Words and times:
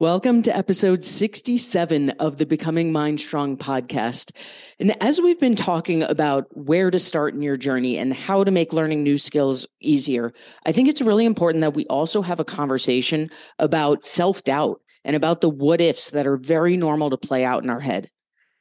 Welcome 0.00 0.40
to 0.44 0.56
episode 0.56 1.04
67 1.04 2.08
of 2.20 2.38
the 2.38 2.46
Becoming 2.46 2.90
Mind 2.90 3.20
Strong 3.20 3.58
podcast. 3.58 4.34
And 4.78 4.96
as 5.02 5.20
we've 5.20 5.38
been 5.38 5.54
talking 5.54 6.02
about 6.02 6.46
where 6.56 6.90
to 6.90 6.98
start 6.98 7.34
in 7.34 7.42
your 7.42 7.58
journey 7.58 7.98
and 7.98 8.14
how 8.14 8.42
to 8.42 8.50
make 8.50 8.72
learning 8.72 9.02
new 9.02 9.18
skills 9.18 9.68
easier, 9.78 10.32
I 10.64 10.72
think 10.72 10.88
it's 10.88 11.02
really 11.02 11.26
important 11.26 11.60
that 11.60 11.74
we 11.74 11.84
also 11.88 12.22
have 12.22 12.40
a 12.40 12.46
conversation 12.46 13.28
about 13.58 14.06
self 14.06 14.42
doubt 14.42 14.80
and 15.04 15.16
about 15.16 15.42
the 15.42 15.50
what 15.50 15.82
ifs 15.82 16.12
that 16.12 16.26
are 16.26 16.38
very 16.38 16.78
normal 16.78 17.10
to 17.10 17.18
play 17.18 17.44
out 17.44 17.62
in 17.62 17.68
our 17.68 17.80
head. 17.80 18.10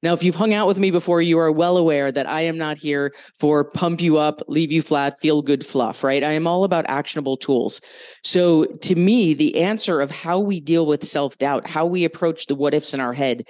Now, 0.01 0.13
if 0.13 0.23
you've 0.23 0.35
hung 0.35 0.53
out 0.53 0.67
with 0.67 0.79
me 0.79 0.91
before, 0.91 1.21
you 1.21 1.37
are 1.39 1.51
well 1.51 1.75
aware 1.75 2.09
that 2.09 2.29
I 2.29 2.41
am 2.41 2.57
not 2.57 2.77
here 2.77 3.13
for 3.35 3.69
pump 3.69 4.01
you 4.01 4.17
up, 4.17 4.41
leave 4.47 4.71
you 4.71 4.81
flat, 4.81 5.19
feel 5.19 5.41
good 5.41 5.65
fluff, 5.65 6.05
right? 6.05 6.23
I 6.23 6.31
am 6.31 6.47
all 6.47 6.63
about 6.63 6.85
actionable 6.87 7.35
tools. 7.35 7.81
So 8.23 8.63
to 8.65 8.95
me, 8.95 9.33
the 9.33 9.61
answer 9.61 9.99
of 9.99 10.09
how 10.09 10.39
we 10.39 10.61
deal 10.61 10.85
with 10.85 11.03
self 11.03 11.37
doubt, 11.37 11.67
how 11.67 11.85
we 11.85 12.05
approach 12.05 12.45
the 12.45 12.55
what 12.55 12.73
ifs 12.73 12.93
in 12.93 13.01
our 13.01 13.13
head, 13.13 13.43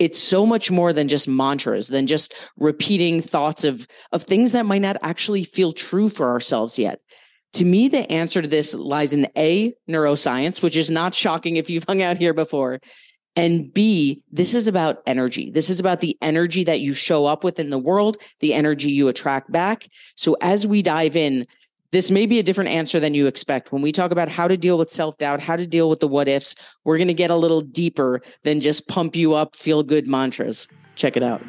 it's 0.00 0.18
so 0.18 0.44
much 0.44 0.72
more 0.72 0.92
than 0.92 1.06
just 1.06 1.28
mantras, 1.28 1.86
than 1.86 2.08
just 2.08 2.34
repeating 2.56 3.22
thoughts 3.22 3.62
of, 3.62 3.86
of 4.10 4.24
things 4.24 4.50
that 4.52 4.66
might 4.66 4.82
not 4.82 4.96
actually 5.02 5.44
feel 5.44 5.72
true 5.72 6.08
for 6.08 6.30
ourselves 6.30 6.80
yet. 6.80 6.98
To 7.54 7.64
me, 7.64 7.86
the 7.86 8.10
answer 8.10 8.42
to 8.42 8.48
this 8.48 8.74
lies 8.74 9.12
in 9.12 9.28
A, 9.36 9.74
neuroscience, 9.88 10.62
which 10.62 10.76
is 10.76 10.90
not 10.90 11.14
shocking 11.14 11.56
if 11.56 11.70
you've 11.70 11.84
hung 11.86 12.02
out 12.02 12.16
here 12.16 12.34
before. 12.34 12.80
And 13.34 13.72
B, 13.72 14.22
this 14.30 14.54
is 14.54 14.66
about 14.66 15.02
energy. 15.06 15.50
This 15.50 15.70
is 15.70 15.80
about 15.80 16.00
the 16.00 16.16
energy 16.20 16.64
that 16.64 16.80
you 16.80 16.92
show 16.92 17.24
up 17.24 17.44
with 17.44 17.58
in 17.58 17.70
the 17.70 17.78
world, 17.78 18.18
the 18.40 18.52
energy 18.52 18.90
you 18.90 19.08
attract 19.08 19.50
back. 19.50 19.88
So 20.16 20.36
as 20.40 20.66
we 20.66 20.82
dive 20.82 21.16
in, 21.16 21.46
this 21.92 22.10
may 22.10 22.26
be 22.26 22.38
a 22.38 22.42
different 22.42 22.70
answer 22.70 23.00
than 23.00 23.14
you 23.14 23.26
expect. 23.26 23.70
When 23.70 23.82
we 23.82 23.92
talk 23.92 24.10
about 24.10 24.28
how 24.28 24.48
to 24.48 24.56
deal 24.56 24.78
with 24.78 24.90
self 24.90 25.18
doubt, 25.18 25.40
how 25.40 25.56
to 25.56 25.66
deal 25.66 25.88
with 25.88 26.00
the 26.00 26.08
what 26.08 26.28
ifs, 26.28 26.54
we're 26.84 26.98
going 26.98 27.08
to 27.08 27.14
get 27.14 27.30
a 27.30 27.36
little 27.36 27.60
deeper 27.60 28.20
than 28.44 28.60
just 28.60 28.88
pump 28.88 29.14
you 29.14 29.34
up, 29.34 29.56
feel 29.56 29.82
good 29.82 30.08
mantras. 30.08 30.68
Check 30.94 31.16
it 31.16 31.22
out. 31.22 31.42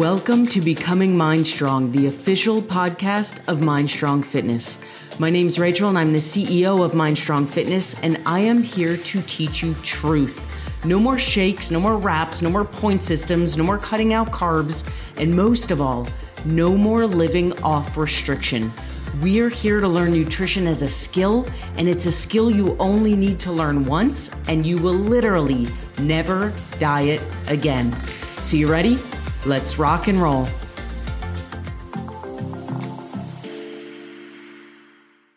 Welcome 0.00 0.46
to 0.46 0.62
Becoming 0.62 1.14
Mind 1.14 1.46
Strong, 1.46 1.92
the 1.92 2.06
official 2.06 2.62
podcast 2.62 3.46
of 3.46 3.60
Mind 3.60 3.90
Strong 3.90 4.22
Fitness. 4.22 4.82
My 5.18 5.28
name 5.28 5.46
is 5.46 5.58
Rachel 5.58 5.90
and 5.90 5.98
I'm 5.98 6.10
the 6.10 6.16
CEO 6.16 6.82
of 6.82 6.94
Mind 6.94 7.18
Strong 7.18 7.48
Fitness, 7.48 8.02
and 8.02 8.18
I 8.24 8.38
am 8.38 8.62
here 8.62 8.96
to 8.96 9.20
teach 9.20 9.62
you 9.62 9.74
truth. 9.82 10.50
No 10.86 10.98
more 10.98 11.18
shakes, 11.18 11.70
no 11.70 11.78
more 11.78 11.98
wraps, 11.98 12.40
no 12.40 12.48
more 12.48 12.64
point 12.64 13.02
systems, 13.02 13.58
no 13.58 13.62
more 13.62 13.76
cutting 13.76 14.14
out 14.14 14.30
carbs, 14.30 14.90
and 15.18 15.36
most 15.36 15.70
of 15.70 15.82
all, 15.82 16.08
no 16.46 16.74
more 16.78 17.04
living 17.04 17.52
off 17.62 17.98
restriction. 17.98 18.72
We 19.20 19.40
are 19.40 19.50
here 19.50 19.80
to 19.80 19.88
learn 19.88 20.12
nutrition 20.12 20.66
as 20.66 20.80
a 20.80 20.88
skill, 20.88 21.46
and 21.76 21.86
it's 21.86 22.06
a 22.06 22.12
skill 22.12 22.50
you 22.50 22.74
only 22.78 23.14
need 23.14 23.38
to 23.40 23.52
learn 23.52 23.84
once, 23.84 24.30
and 24.48 24.64
you 24.64 24.78
will 24.78 24.94
literally 24.94 25.66
never 25.98 26.54
diet 26.78 27.22
again. 27.48 27.94
So, 28.38 28.56
you 28.56 28.66
ready? 28.66 28.96
Let's 29.46 29.78
rock 29.78 30.06
and 30.06 30.20
roll. 30.20 30.46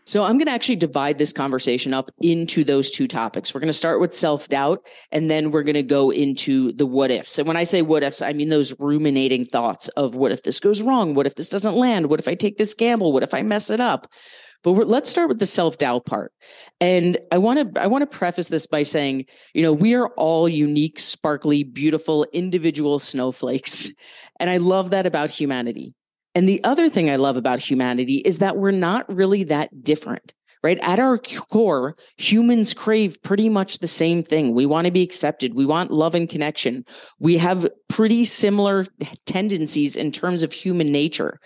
So 0.05 0.21
I'm 0.21 0.33
going 0.33 0.45
to 0.45 0.51
actually 0.51 0.75
divide 0.75 1.17
this 1.17 1.33
conversation 1.33 1.91
up 1.91 2.11
into 2.21 2.63
those 2.63 2.91
two 2.91 3.07
topics. 3.07 3.51
We're 3.51 3.61
going 3.61 3.69
to 3.69 3.73
start 3.73 3.99
with 3.99 4.13
self 4.13 4.47
doubt 4.49 4.85
and 5.11 5.31
then 5.31 5.49
we're 5.49 5.63
going 5.63 5.73
to 5.73 5.81
go 5.83 6.11
into 6.11 6.73
the 6.73 6.85
what 6.85 7.09
ifs. 7.09 7.39
And 7.39 7.47
when 7.47 7.57
I 7.57 7.63
say 7.63 7.81
what 7.81 8.03
ifs, 8.03 8.21
I 8.21 8.33
mean 8.33 8.49
those 8.49 8.75
ruminating 8.77 9.45
thoughts 9.45 9.87
of 9.89 10.15
what 10.15 10.31
if 10.31 10.43
this 10.43 10.59
goes 10.59 10.83
wrong? 10.83 11.15
What 11.15 11.25
if 11.25 11.35
this 11.35 11.49
doesn't 11.49 11.75
land? 11.75 12.11
What 12.11 12.19
if 12.19 12.27
I 12.27 12.35
take 12.35 12.57
this 12.57 12.75
gamble? 12.75 13.11
What 13.11 13.23
if 13.23 13.33
I 13.33 13.41
mess 13.41 13.71
it 13.71 13.79
up? 13.79 14.05
But 14.63 14.87
let's 14.87 15.09
start 15.09 15.29
with 15.29 15.39
the 15.39 15.45
self 15.45 15.77
doubt 15.77 16.05
part. 16.05 16.31
And 16.83 17.17
I 17.31 17.37
want 17.37 17.75
to 17.75 17.81
I 17.81 17.87
want 17.87 18.01
to 18.01 18.17
preface 18.17 18.49
this 18.49 18.67
by 18.67 18.83
saying, 18.83 19.25
you 19.53 19.61
know, 19.61 19.71
we 19.71 19.93
are 19.93 20.09
all 20.17 20.49
unique, 20.49 20.99
sparkly, 20.99 21.63
beautiful 21.63 22.27
individual 22.33 22.99
snowflakes. 22.99 23.93
And 24.37 24.49
I 24.49 24.57
love 24.57 24.89
that 24.89 25.05
about 25.05 25.29
humanity. 25.29 25.93
And 26.35 26.49
the 26.49 26.61
other 26.65 26.89
thing 26.89 27.09
I 27.09 27.15
love 27.15 27.37
about 27.37 27.59
humanity 27.59 28.15
is 28.15 28.39
that 28.39 28.57
we're 28.57 28.71
not 28.71 29.05
really 29.07 29.45
that 29.45 29.81
different. 29.81 30.33
Right. 30.61 30.79
At 30.81 30.99
our 30.99 31.17
core, 31.17 31.95
humans 32.17 32.73
crave 32.73 33.21
pretty 33.23 33.47
much 33.47 33.79
the 33.79 33.87
same 33.87 34.21
thing. 34.21 34.53
We 34.53 34.65
want 34.65 34.85
to 34.85 34.91
be 34.91 35.03
accepted. 35.03 35.53
We 35.53 35.65
want 35.65 35.91
love 35.91 36.15
and 36.15 36.27
connection. 36.27 36.83
We 37.19 37.37
have 37.37 37.67
pretty 37.87 38.25
similar 38.25 38.87
tendencies 39.25 39.95
in 39.95 40.11
terms 40.11 40.43
of 40.43 40.51
human 40.51 40.87
nature. 40.87 41.39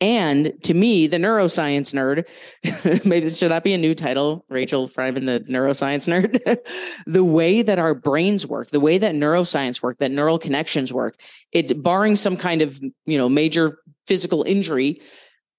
And 0.00 0.54
to 0.62 0.72
me, 0.72 1.06
the 1.06 1.18
neuroscience 1.18 1.92
nerd, 1.94 3.04
maybe 3.04 3.28
should 3.28 3.50
that 3.50 3.64
be 3.64 3.74
a 3.74 3.78
new 3.78 3.94
title, 3.94 4.46
Rachel 4.48 4.88
Freiman, 4.88 5.26
the 5.26 5.40
neuroscience 5.40 6.08
nerd? 6.08 6.56
the 7.06 7.24
way 7.24 7.60
that 7.60 7.78
our 7.78 7.94
brains 7.94 8.46
work, 8.46 8.70
the 8.70 8.80
way 8.80 8.96
that 8.96 9.14
neuroscience 9.14 9.82
work, 9.82 9.98
that 9.98 10.10
neural 10.10 10.38
connections 10.38 10.92
work, 10.92 11.20
it 11.52 11.82
barring 11.82 12.16
some 12.16 12.36
kind 12.36 12.62
of, 12.62 12.80
you 13.04 13.18
know, 13.18 13.28
major 13.28 13.78
physical 14.06 14.42
injury, 14.44 15.00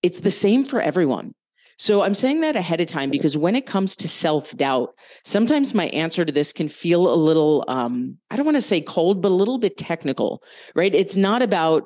it's 0.02 0.22
the 0.22 0.32
same 0.32 0.64
for 0.64 0.82
everyone. 0.82 1.36
So 1.78 2.04
I'm 2.04 2.14
saying 2.14 2.42
that 2.42 2.56
ahead 2.56 2.80
of 2.80 2.86
time 2.88 3.10
because 3.10 3.36
when 3.36 3.56
it 3.56 3.66
comes 3.66 3.96
to 3.98 4.08
self 4.08 4.56
doubt, 4.56 4.90
sometimes 5.24 5.74
my 5.74 5.88
answer 5.88 6.24
to 6.24 6.32
this 6.32 6.54
can 6.54 6.68
feel 6.68 7.12
a 7.12 7.16
little, 7.16 7.66
um, 7.68 8.18
I 8.30 8.36
don't 8.36 8.46
want 8.46 8.58
to 8.58 8.62
say 8.62 8.82
cold, 8.82 9.22
but 9.22 9.32
a 9.32 9.34
little 9.34 9.58
bit 9.58 9.78
technical, 9.78 10.44
right? 10.76 10.94
It's 10.94 11.18
not 11.18 11.42
about 11.42 11.86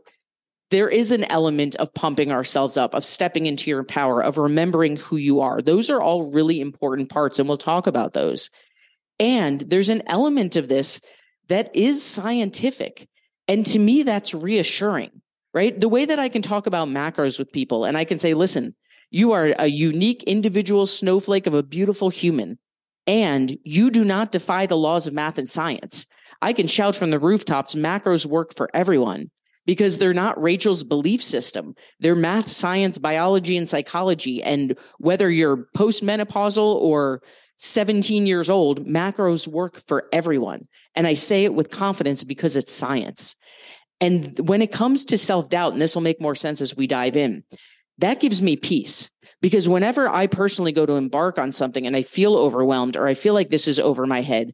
there 0.71 0.89
is 0.89 1.11
an 1.11 1.23
element 1.25 1.75
of 1.75 1.93
pumping 1.93 2.31
ourselves 2.31 2.75
up, 2.75 2.93
of 2.93 3.05
stepping 3.05 3.45
into 3.45 3.69
your 3.69 3.83
power, 3.83 4.23
of 4.23 4.37
remembering 4.37 4.97
who 4.97 5.17
you 5.17 5.41
are. 5.41 5.61
Those 5.61 5.89
are 5.89 6.01
all 6.01 6.31
really 6.31 6.59
important 6.59 7.09
parts, 7.09 7.37
and 7.37 7.47
we'll 7.47 7.57
talk 7.57 7.87
about 7.87 8.13
those. 8.13 8.49
And 9.19 9.61
there's 9.61 9.89
an 9.89 10.03
element 10.07 10.55
of 10.55 10.67
this 10.67 11.01
that 11.47 11.75
is 11.75 12.03
scientific. 12.03 13.07
And 13.47 13.65
to 13.67 13.79
me, 13.79 14.03
that's 14.03 14.33
reassuring, 14.33 15.21
right? 15.53 15.79
The 15.79 15.89
way 15.89 16.05
that 16.05 16.19
I 16.19 16.29
can 16.29 16.41
talk 16.41 16.65
about 16.65 16.87
macros 16.87 17.37
with 17.37 17.51
people 17.51 17.85
and 17.85 17.95
I 17.95 18.03
can 18.03 18.17
say, 18.17 18.33
listen, 18.33 18.75
you 19.11 19.33
are 19.33 19.53
a 19.59 19.67
unique 19.67 20.23
individual 20.23 20.87
snowflake 20.87 21.45
of 21.45 21.53
a 21.53 21.63
beautiful 21.63 22.09
human, 22.09 22.57
and 23.05 23.55
you 23.63 23.91
do 23.91 24.03
not 24.03 24.31
defy 24.31 24.65
the 24.65 24.75
laws 24.75 25.05
of 25.05 25.13
math 25.13 25.37
and 25.37 25.47
science. 25.47 26.07
I 26.41 26.53
can 26.53 26.65
shout 26.65 26.95
from 26.95 27.11
the 27.11 27.19
rooftops, 27.19 27.75
macros 27.75 28.25
work 28.25 28.55
for 28.55 28.67
everyone 28.73 29.29
because 29.65 29.97
they're 29.97 30.13
not 30.13 30.41
Rachel's 30.41 30.83
belief 30.83 31.23
system. 31.23 31.75
They're 31.99 32.15
math, 32.15 32.49
science, 32.49 32.97
biology, 32.97 33.57
and 33.57 33.67
psychology. 33.67 34.43
And 34.43 34.77
whether 34.99 35.29
you're 35.29 35.67
postmenopausal 35.75 36.75
or 36.75 37.21
17 37.57 38.27
years 38.27 38.49
old, 38.49 38.85
macros 38.85 39.47
work 39.47 39.81
for 39.87 40.07
everyone. 40.11 40.67
And 40.93 41.07
I 41.07 41.13
say 41.13 41.45
it 41.45 41.53
with 41.53 41.71
confidence 41.71 42.23
because 42.23 42.55
it's 42.55 42.71
science. 42.71 43.35
And 44.01 44.37
when 44.47 44.61
it 44.61 44.71
comes 44.71 45.05
to 45.05 45.17
self 45.17 45.49
doubt, 45.49 45.73
and 45.73 45.81
this 45.81 45.95
will 45.95 46.01
make 46.01 46.21
more 46.21 46.35
sense 46.35 46.61
as 46.61 46.75
we 46.75 46.87
dive 46.87 47.15
in, 47.15 47.43
that 47.97 48.19
gives 48.19 48.41
me 48.41 48.57
peace 48.57 49.09
because 49.41 49.69
whenever 49.69 50.09
I 50.09 50.27
personally 50.27 50.71
go 50.71 50.85
to 50.85 50.93
embark 50.93 51.39
on 51.39 51.51
something 51.51 51.87
and 51.87 51.95
I 51.95 52.01
feel 52.01 52.35
overwhelmed 52.35 52.97
or 52.97 53.07
I 53.07 53.13
feel 53.13 53.33
like 53.33 53.49
this 53.49 53.67
is 53.67 53.79
over 53.79 54.05
my 54.05 54.21
head, 54.21 54.53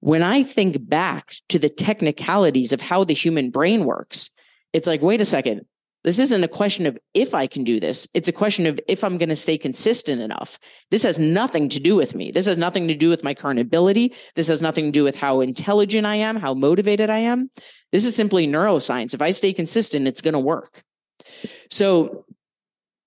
when 0.00 0.22
I 0.22 0.42
think 0.42 0.88
back 0.88 1.34
to 1.48 1.58
the 1.58 1.68
technicalities 1.68 2.72
of 2.72 2.80
how 2.80 3.02
the 3.02 3.14
human 3.14 3.50
brain 3.50 3.84
works, 3.84 4.30
it's 4.72 4.86
like, 4.86 5.02
wait 5.02 5.20
a 5.20 5.24
second. 5.24 5.62
This 6.06 6.20
isn't 6.20 6.44
a 6.44 6.48
question 6.48 6.86
of 6.86 6.96
if 7.14 7.34
I 7.34 7.48
can 7.48 7.64
do 7.64 7.80
this. 7.80 8.06
It's 8.14 8.28
a 8.28 8.32
question 8.32 8.66
of 8.66 8.78
if 8.86 9.02
I'm 9.02 9.18
going 9.18 9.28
to 9.28 9.34
stay 9.34 9.58
consistent 9.58 10.22
enough. 10.22 10.56
This 10.92 11.02
has 11.02 11.18
nothing 11.18 11.68
to 11.70 11.80
do 11.80 11.96
with 11.96 12.14
me. 12.14 12.30
This 12.30 12.46
has 12.46 12.56
nothing 12.56 12.86
to 12.86 12.94
do 12.94 13.08
with 13.08 13.24
my 13.24 13.34
current 13.34 13.58
ability. 13.58 14.14
This 14.36 14.46
has 14.46 14.62
nothing 14.62 14.84
to 14.84 14.92
do 14.92 15.02
with 15.02 15.16
how 15.16 15.40
intelligent 15.40 16.06
I 16.06 16.14
am, 16.14 16.36
how 16.36 16.54
motivated 16.54 17.10
I 17.10 17.18
am. 17.18 17.50
This 17.90 18.04
is 18.04 18.14
simply 18.14 18.46
neuroscience. 18.46 19.14
If 19.14 19.22
I 19.22 19.32
stay 19.32 19.52
consistent, 19.52 20.06
it's 20.06 20.20
going 20.20 20.34
to 20.34 20.38
work. 20.38 20.84
So 21.70 22.24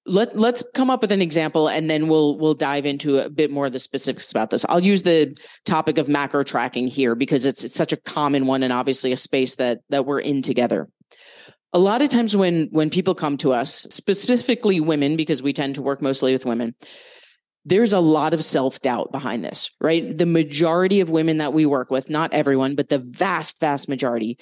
let 0.05 0.37
let's 0.37 0.63
come 0.73 0.89
up 0.89 1.01
with 1.01 1.13
an 1.13 1.21
example 1.21 1.69
and 1.69 1.89
then 1.89 2.09
we'll 2.09 2.37
we'll 2.37 2.53
dive 2.53 2.85
into 2.85 3.19
a 3.19 3.29
bit 3.29 3.49
more 3.49 3.67
of 3.67 3.71
the 3.71 3.79
specifics 3.79 4.29
about 4.31 4.49
this. 4.49 4.65
I'll 4.67 4.79
use 4.83 5.03
the 5.03 5.37
topic 5.65 5.99
of 5.99 6.09
macro 6.09 6.43
tracking 6.43 6.87
here 6.87 7.15
because 7.15 7.45
it's, 7.45 7.63
it's 7.63 7.75
such 7.75 7.93
a 7.93 7.97
common 7.97 8.45
one 8.45 8.63
and 8.63 8.73
obviously 8.73 9.13
a 9.13 9.17
space 9.17 9.55
that 9.55 9.79
that 9.89 10.05
we're 10.05 10.19
in 10.19 10.41
together 10.41 10.89
a 11.73 11.79
lot 11.79 12.01
of 12.01 12.09
times 12.09 12.35
when 12.35 12.67
when 12.71 12.89
people 12.89 13.15
come 13.15 13.37
to 13.37 13.53
us 13.53 13.85
specifically 13.89 14.79
women 14.79 15.15
because 15.15 15.43
we 15.43 15.53
tend 15.53 15.75
to 15.75 15.81
work 15.81 16.01
mostly 16.01 16.33
with 16.33 16.45
women 16.45 16.75
there's 17.65 17.93
a 17.93 17.99
lot 17.99 18.33
of 18.33 18.43
self-doubt 18.43 19.11
behind 19.11 19.43
this 19.43 19.69
right? 19.79 20.17
The 20.17 20.25
majority 20.25 21.01
of 21.01 21.11
women 21.11 21.37
that 21.37 21.53
we 21.53 21.65
work 21.65 21.91
with 21.91 22.09
not 22.09 22.33
everyone 22.33 22.75
but 22.75 22.89
the 22.89 22.99
vast 22.99 23.59
vast 23.59 23.89
majority 23.89 24.37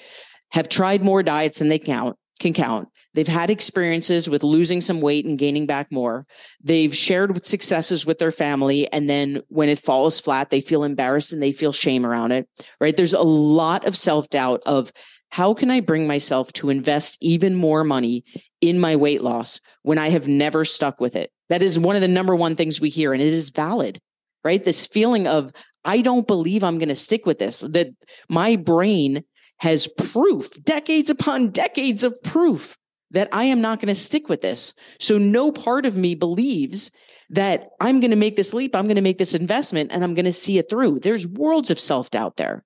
have 0.52 0.68
tried 0.68 1.02
more 1.02 1.22
diets 1.22 1.58
than 1.58 1.68
they 1.68 1.78
count 1.78 2.16
can 2.40 2.52
count. 2.52 2.88
They've 3.14 3.26
had 3.26 3.50
experiences 3.50 4.30
with 4.30 4.44
losing 4.44 4.80
some 4.80 5.00
weight 5.00 5.26
and 5.26 5.36
gaining 5.36 5.66
back 5.66 5.90
more. 5.90 6.24
They've 6.62 6.94
shared 6.94 7.34
with 7.34 7.44
successes 7.44 8.06
with 8.06 8.18
their 8.18 8.30
family 8.30 8.90
and 8.92 9.10
then 9.10 9.42
when 9.48 9.68
it 9.68 9.80
falls 9.80 10.20
flat 10.20 10.50
they 10.50 10.60
feel 10.60 10.84
embarrassed 10.84 11.32
and 11.32 11.42
they 11.42 11.52
feel 11.52 11.72
shame 11.72 12.06
around 12.06 12.32
it 12.32 12.48
right? 12.80 12.96
There's 12.96 13.14
a 13.14 13.22
lot 13.22 13.84
of 13.86 13.96
self-doubt 13.96 14.62
of 14.64 14.92
how 15.30 15.54
can 15.54 15.70
I 15.70 15.80
bring 15.80 16.06
myself 16.06 16.52
to 16.54 16.70
invest 16.70 17.18
even 17.20 17.54
more 17.54 17.84
money 17.84 18.24
in 18.60 18.78
my 18.78 18.96
weight 18.96 19.22
loss 19.22 19.60
when 19.82 19.98
I 19.98 20.10
have 20.10 20.26
never 20.28 20.64
stuck 20.64 21.00
with 21.00 21.16
it? 21.16 21.30
That 21.48 21.62
is 21.62 21.78
one 21.78 21.96
of 21.96 22.02
the 22.02 22.08
number 22.08 22.34
one 22.34 22.56
things 22.56 22.80
we 22.80 22.90
hear, 22.90 23.12
and 23.12 23.22
it 23.22 23.32
is 23.32 23.50
valid, 23.50 23.98
right? 24.44 24.62
This 24.62 24.86
feeling 24.86 25.26
of, 25.26 25.52
I 25.84 26.02
don't 26.02 26.26
believe 26.26 26.64
I'm 26.64 26.78
going 26.78 26.88
to 26.88 26.94
stick 26.94 27.26
with 27.26 27.38
this, 27.38 27.60
that 27.60 27.88
my 28.28 28.56
brain 28.56 29.24
has 29.60 29.88
proof, 29.88 30.48
decades 30.62 31.10
upon 31.10 31.50
decades 31.50 32.04
of 32.04 32.20
proof 32.22 32.76
that 33.10 33.28
I 33.32 33.44
am 33.44 33.60
not 33.60 33.80
going 33.80 33.88
to 33.88 33.94
stick 33.94 34.28
with 34.28 34.42
this. 34.42 34.74
So 35.00 35.18
no 35.18 35.50
part 35.50 35.86
of 35.86 35.96
me 35.96 36.14
believes 36.14 36.90
that 37.30 37.68
I'm 37.80 38.00
going 38.00 38.10
to 38.10 38.16
make 38.16 38.36
this 38.36 38.54
leap, 38.54 38.74
I'm 38.74 38.86
going 38.86 38.96
to 38.96 39.02
make 39.02 39.18
this 39.18 39.34
investment, 39.34 39.90
and 39.92 40.02
I'm 40.02 40.14
going 40.14 40.24
to 40.24 40.32
see 40.32 40.58
it 40.58 40.70
through. 40.70 41.00
There's 41.00 41.26
worlds 41.26 41.70
of 41.70 41.78
self 41.78 42.10
doubt 42.10 42.36
there. 42.36 42.64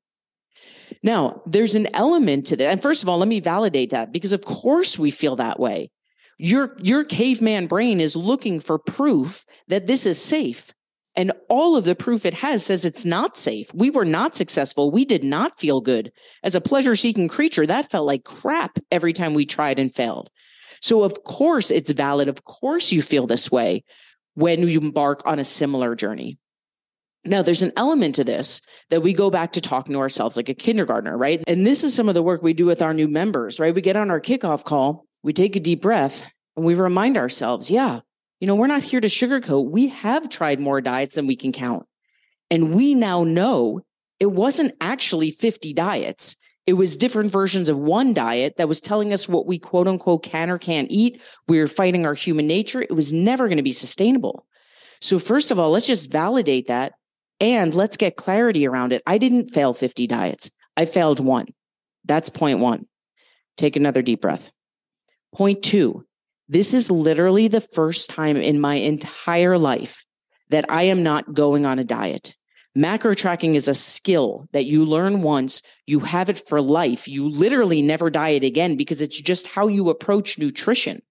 Now, 1.02 1.42
there's 1.46 1.74
an 1.74 1.88
element 1.94 2.46
to 2.46 2.56
that. 2.56 2.70
And 2.70 2.82
first 2.82 3.02
of 3.02 3.08
all, 3.08 3.18
let 3.18 3.28
me 3.28 3.40
validate 3.40 3.90
that 3.90 4.12
because 4.12 4.32
of 4.32 4.42
course 4.42 4.98
we 4.98 5.10
feel 5.10 5.36
that 5.36 5.60
way. 5.60 5.90
Your, 6.38 6.76
your 6.82 7.04
caveman 7.04 7.66
brain 7.66 8.00
is 8.00 8.16
looking 8.16 8.58
for 8.58 8.78
proof 8.78 9.44
that 9.68 9.86
this 9.86 10.06
is 10.06 10.20
safe. 10.20 10.72
And 11.14 11.32
all 11.48 11.76
of 11.76 11.84
the 11.84 11.94
proof 11.94 12.24
it 12.24 12.34
has 12.34 12.64
says 12.64 12.84
it's 12.84 13.04
not 13.04 13.36
safe. 13.36 13.72
We 13.74 13.90
were 13.90 14.04
not 14.04 14.34
successful. 14.34 14.90
We 14.90 15.04
did 15.04 15.22
not 15.22 15.60
feel 15.60 15.80
good. 15.80 16.10
As 16.42 16.54
a 16.54 16.60
pleasure 16.60 16.94
seeking 16.94 17.28
creature, 17.28 17.66
that 17.66 17.90
felt 17.90 18.06
like 18.06 18.24
crap 18.24 18.78
every 18.90 19.12
time 19.12 19.34
we 19.34 19.44
tried 19.44 19.78
and 19.78 19.94
failed. 19.94 20.30
So, 20.80 21.02
of 21.02 21.22
course, 21.22 21.70
it's 21.70 21.92
valid. 21.92 22.28
Of 22.28 22.44
course, 22.44 22.92
you 22.92 23.02
feel 23.02 23.26
this 23.26 23.52
way 23.52 23.84
when 24.34 24.66
you 24.66 24.80
embark 24.80 25.22
on 25.26 25.38
a 25.38 25.44
similar 25.44 25.94
journey. 25.94 26.38
Now, 27.24 27.42
there's 27.42 27.62
an 27.62 27.72
element 27.76 28.16
to 28.16 28.24
this 28.24 28.60
that 28.90 29.02
we 29.02 29.12
go 29.12 29.30
back 29.30 29.52
to 29.52 29.60
talking 29.60 29.92
to 29.92 30.00
ourselves 30.00 30.36
like 30.36 30.48
a 30.48 30.54
kindergartner, 30.54 31.16
right? 31.16 31.42
And 31.46 31.64
this 31.64 31.84
is 31.84 31.94
some 31.94 32.08
of 32.08 32.14
the 32.14 32.22
work 32.22 32.42
we 32.42 32.52
do 32.52 32.66
with 32.66 32.82
our 32.82 32.92
new 32.92 33.06
members, 33.06 33.60
right? 33.60 33.74
We 33.74 33.80
get 33.80 33.96
on 33.96 34.10
our 34.10 34.20
kickoff 34.20 34.64
call, 34.64 35.06
we 35.22 35.32
take 35.32 35.54
a 35.54 35.60
deep 35.60 35.82
breath, 35.82 36.30
and 36.56 36.66
we 36.66 36.74
remind 36.74 37.16
ourselves, 37.16 37.70
yeah, 37.70 38.00
you 38.40 38.48
know, 38.48 38.56
we're 38.56 38.66
not 38.66 38.82
here 38.82 39.00
to 39.00 39.08
sugarcoat. 39.08 39.70
We 39.70 39.88
have 39.88 40.28
tried 40.28 40.58
more 40.58 40.80
diets 40.80 41.14
than 41.14 41.28
we 41.28 41.36
can 41.36 41.52
count. 41.52 41.86
And 42.50 42.74
we 42.74 42.94
now 42.94 43.22
know 43.22 43.82
it 44.18 44.32
wasn't 44.32 44.74
actually 44.80 45.30
50 45.30 45.72
diets. 45.74 46.36
It 46.66 46.72
was 46.74 46.96
different 46.96 47.30
versions 47.30 47.68
of 47.68 47.78
one 47.78 48.14
diet 48.14 48.56
that 48.56 48.68
was 48.68 48.80
telling 48.80 49.12
us 49.12 49.28
what 49.28 49.46
we 49.46 49.60
quote 49.60 49.86
unquote 49.86 50.24
can 50.24 50.50
or 50.50 50.58
can't 50.58 50.90
eat. 50.90 51.20
We 51.46 51.60
were 51.60 51.68
fighting 51.68 52.04
our 52.04 52.14
human 52.14 52.48
nature. 52.48 52.82
It 52.82 52.94
was 52.94 53.12
never 53.12 53.46
going 53.46 53.58
to 53.58 53.62
be 53.62 53.72
sustainable. 53.72 54.44
So, 55.00 55.18
first 55.18 55.50
of 55.50 55.58
all, 55.58 55.70
let's 55.70 55.86
just 55.86 56.12
validate 56.12 56.66
that 56.66 56.92
and 57.42 57.74
let's 57.74 57.96
get 57.96 58.16
clarity 58.16 58.68
around 58.68 58.92
it. 58.92 59.02
I 59.04 59.18
didn't 59.18 59.52
fail 59.52 59.74
50 59.74 60.06
diets, 60.06 60.50
I 60.76 60.86
failed 60.86 61.20
one. 61.20 61.48
That's 62.04 62.30
point 62.30 62.60
one. 62.60 62.86
Take 63.58 63.76
another 63.76 64.00
deep 64.00 64.22
breath. 64.22 64.50
Point 65.34 65.62
two, 65.62 66.06
this 66.48 66.72
is 66.72 66.90
literally 66.90 67.48
the 67.48 67.60
first 67.60 68.08
time 68.08 68.36
in 68.36 68.60
my 68.60 68.76
entire 68.76 69.58
life 69.58 70.06
that 70.50 70.64
I 70.68 70.84
am 70.84 71.02
not 71.02 71.34
going 71.34 71.66
on 71.66 71.78
a 71.78 71.84
diet. 71.84 72.34
Macro 72.74 73.14
tracking 73.14 73.54
is 73.54 73.68
a 73.68 73.74
skill 73.74 74.46
that 74.52 74.64
you 74.64 74.84
learn 74.84 75.22
once, 75.22 75.60
you 75.86 76.00
have 76.00 76.30
it 76.30 76.40
for 76.48 76.60
life. 76.60 77.06
You 77.06 77.28
literally 77.28 77.82
never 77.82 78.08
diet 78.08 78.44
again 78.44 78.76
because 78.76 79.02
it's 79.02 79.20
just 79.20 79.46
how 79.46 79.68
you 79.68 79.90
approach 79.90 80.38
nutrition. 80.38 81.02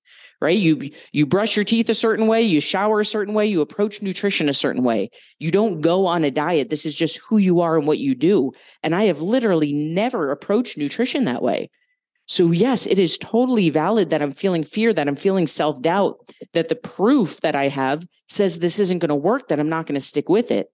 Right? 0.41 0.57
You 0.57 0.89
you 1.11 1.27
brush 1.27 1.55
your 1.55 1.63
teeth 1.63 1.87
a 1.89 1.93
certain 1.93 2.27
way, 2.27 2.41
you 2.41 2.59
shower 2.59 2.99
a 2.99 3.05
certain 3.05 3.35
way, 3.35 3.45
you 3.45 3.61
approach 3.61 4.01
nutrition 4.01 4.49
a 4.49 4.53
certain 4.53 4.83
way. 4.83 5.11
You 5.37 5.51
don't 5.51 5.81
go 5.81 6.07
on 6.07 6.23
a 6.23 6.31
diet. 6.31 6.69
This 6.69 6.85
is 6.85 6.95
just 6.95 7.19
who 7.19 7.37
you 7.37 7.61
are 7.61 7.77
and 7.77 7.87
what 7.87 7.99
you 7.99 8.15
do. 8.15 8.51
And 8.81 8.95
I 8.95 9.03
have 9.03 9.21
literally 9.21 9.71
never 9.71 10.31
approached 10.31 10.77
nutrition 10.77 11.25
that 11.25 11.43
way. 11.43 11.69
So, 12.31 12.51
yes, 12.51 12.87
it 12.87 12.97
is 12.97 13.17
totally 13.17 13.69
valid 13.69 14.09
that 14.09 14.21
I'm 14.21 14.31
feeling 14.31 14.63
fear, 14.63 14.93
that 14.93 15.07
I'm 15.07 15.17
feeling 15.17 15.47
self 15.47 15.81
doubt, 15.81 16.17
that 16.53 16.69
the 16.69 16.75
proof 16.75 17.41
that 17.41 17.55
I 17.55 17.67
have 17.67 18.05
says 18.27 18.59
this 18.59 18.79
isn't 18.79 18.99
going 18.99 19.09
to 19.09 19.15
work, 19.15 19.49
that 19.49 19.59
I'm 19.59 19.69
not 19.69 19.85
going 19.85 19.99
to 19.99 20.05
stick 20.05 20.29
with 20.29 20.49
it. 20.49 20.67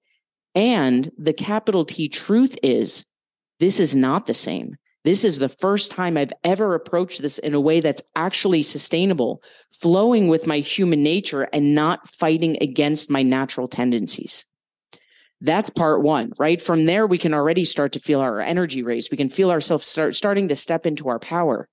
And 0.53 1.09
the 1.17 1.33
capital 1.33 1.83
T 1.83 2.09
truth 2.09 2.57
is 2.61 3.05
this 3.59 3.79
is 3.79 3.95
not 3.95 4.27
the 4.27 4.33
same. 4.33 4.75
This 5.07 5.23
is 5.23 5.39
the 5.39 5.47
first 5.47 5.93
time 5.93 6.17
I've 6.17 6.33
ever 6.43 6.75
approached 6.75 7.21
this 7.21 7.37
in 7.37 7.53
a 7.53 7.61
way 7.61 7.79
that's 7.79 8.01
actually 8.17 8.61
sustainable, 8.61 9.41
flowing 9.71 10.27
with 10.27 10.45
my 10.47 10.57
human 10.57 11.01
nature 11.01 11.43
and 11.53 11.73
not 11.73 12.09
fighting 12.09 12.57
against 12.59 13.09
my 13.09 13.21
natural 13.21 13.69
tendencies. 13.69 14.43
That's 15.39 15.69
part 15.69 16.03
one, 16.03 16.33
right? 16.37 16.61
From 16.61 16.87
there, 16.87 17.07
we 17.07 17.17
can 17.17 17.33
already 17.33 17.63
start 17.63 17.93
to 17.93 18.01
feel 18.01 18.19
our 18.19 18.41
energy 18.41 18.83
raise. 18.83 19.09
We 19.09 19.15
can 19.15 19.29
feel 19.29 19.49
ourselves 19.49 19.87
start 19.87 20.13
starting 20.13 20.49
to 20.49 20.57
step 20.57 20.85
into 20.85 21.07
our 21.07 21.19
power. 21.19 21.69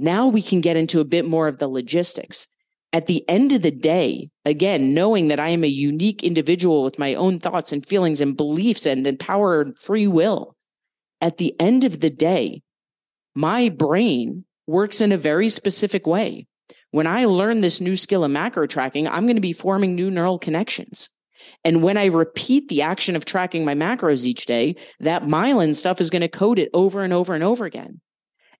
Now 0.00 0.26
we 0.26 0.42
can 0.42 0.60
get 0.60 0.76
into 0.76 0.98
a 0.98 1.04
bit 1.04 1.26
more 1.26 1.46
of 1.46 1.58
the 1.58 1.68
logistics. 1.68 2.48
At 2.92 3.06
the 3.06 3.24
end 3.28 3.52
of 3.52 3.62
the 3.62 3.70
day, 3.70 4.28
again, 4.44 4.92
knowing 4.92 5.28
that 5.28 5.38
I 5.38 5.50
am 5.50 5.62
a 5.62 5.68
unique 5.68 6.24
individual 6.24 6.82
with 6.82 6.98
my 6.98 7.14
own 7.14 7.38
thoughts 7.38 7.70
and 7.70 7.86
feelings 7.86 8.20
and 8.20 8.36
beliefs 8.36 8.86
and, 8.86 9.06
and 9.06 9.20
power 9.20 9.60
and 9.60 9.78
free 9.78 10.08
will, 10.08 10.56
at 11.20 11.36
the 11.36 11.54
end 11.60 11.84
of 11.84 12.00
the 12.00 12.10
day, 12.10 12.62
my 13.34 13.68
brain 13.68 14.44
works 14.66 15.00
in 15.00 15.12
a 15.12 15.16
very 15.16 15.48
specific 15.48 16.06
way. 16.06 16.46
When 16.90 17.06
I 17.06 17.24
learn 17.24 17.60
this 17.60 17.80
new 17.80 17.96
skill 17.96 18.24
of 18.24 18.30
macro 18.30 18.66
tracking, 18.66 19.06
I'm 19.06 19.24
going 19.24 19.36
to 19.36 19.40
be 19.40 19.52
forming 19.52 19.94
new 19.94 20.10
neural 20.10 20.38
connections. 20.38 21.08
And 21.64 21.82
when 21.82 21.96
I 21.96 22.06
repeat 22.06 22.68
the 22.68 22.82
action 22.82 23.16
of 23.16 23.24
tracking 23.24 23.64
my 23.64 23.74
macros 23.74 24.26
each 24.26 24.46
day, 24.46 24.76
that 25.00 25.22
myelin 25.22 25.74
stuff 25.74 26.00
is 26.00 26.10
going 26.10 26.22
to 26.22 26.28
code 26.28 26.58
it 26.58 26.70
over 26.74 27.02
and 27.02 27.12
over 27.12 27.34
and 27.34 27.42
over 27.42 27.64
again. 27.64 28.00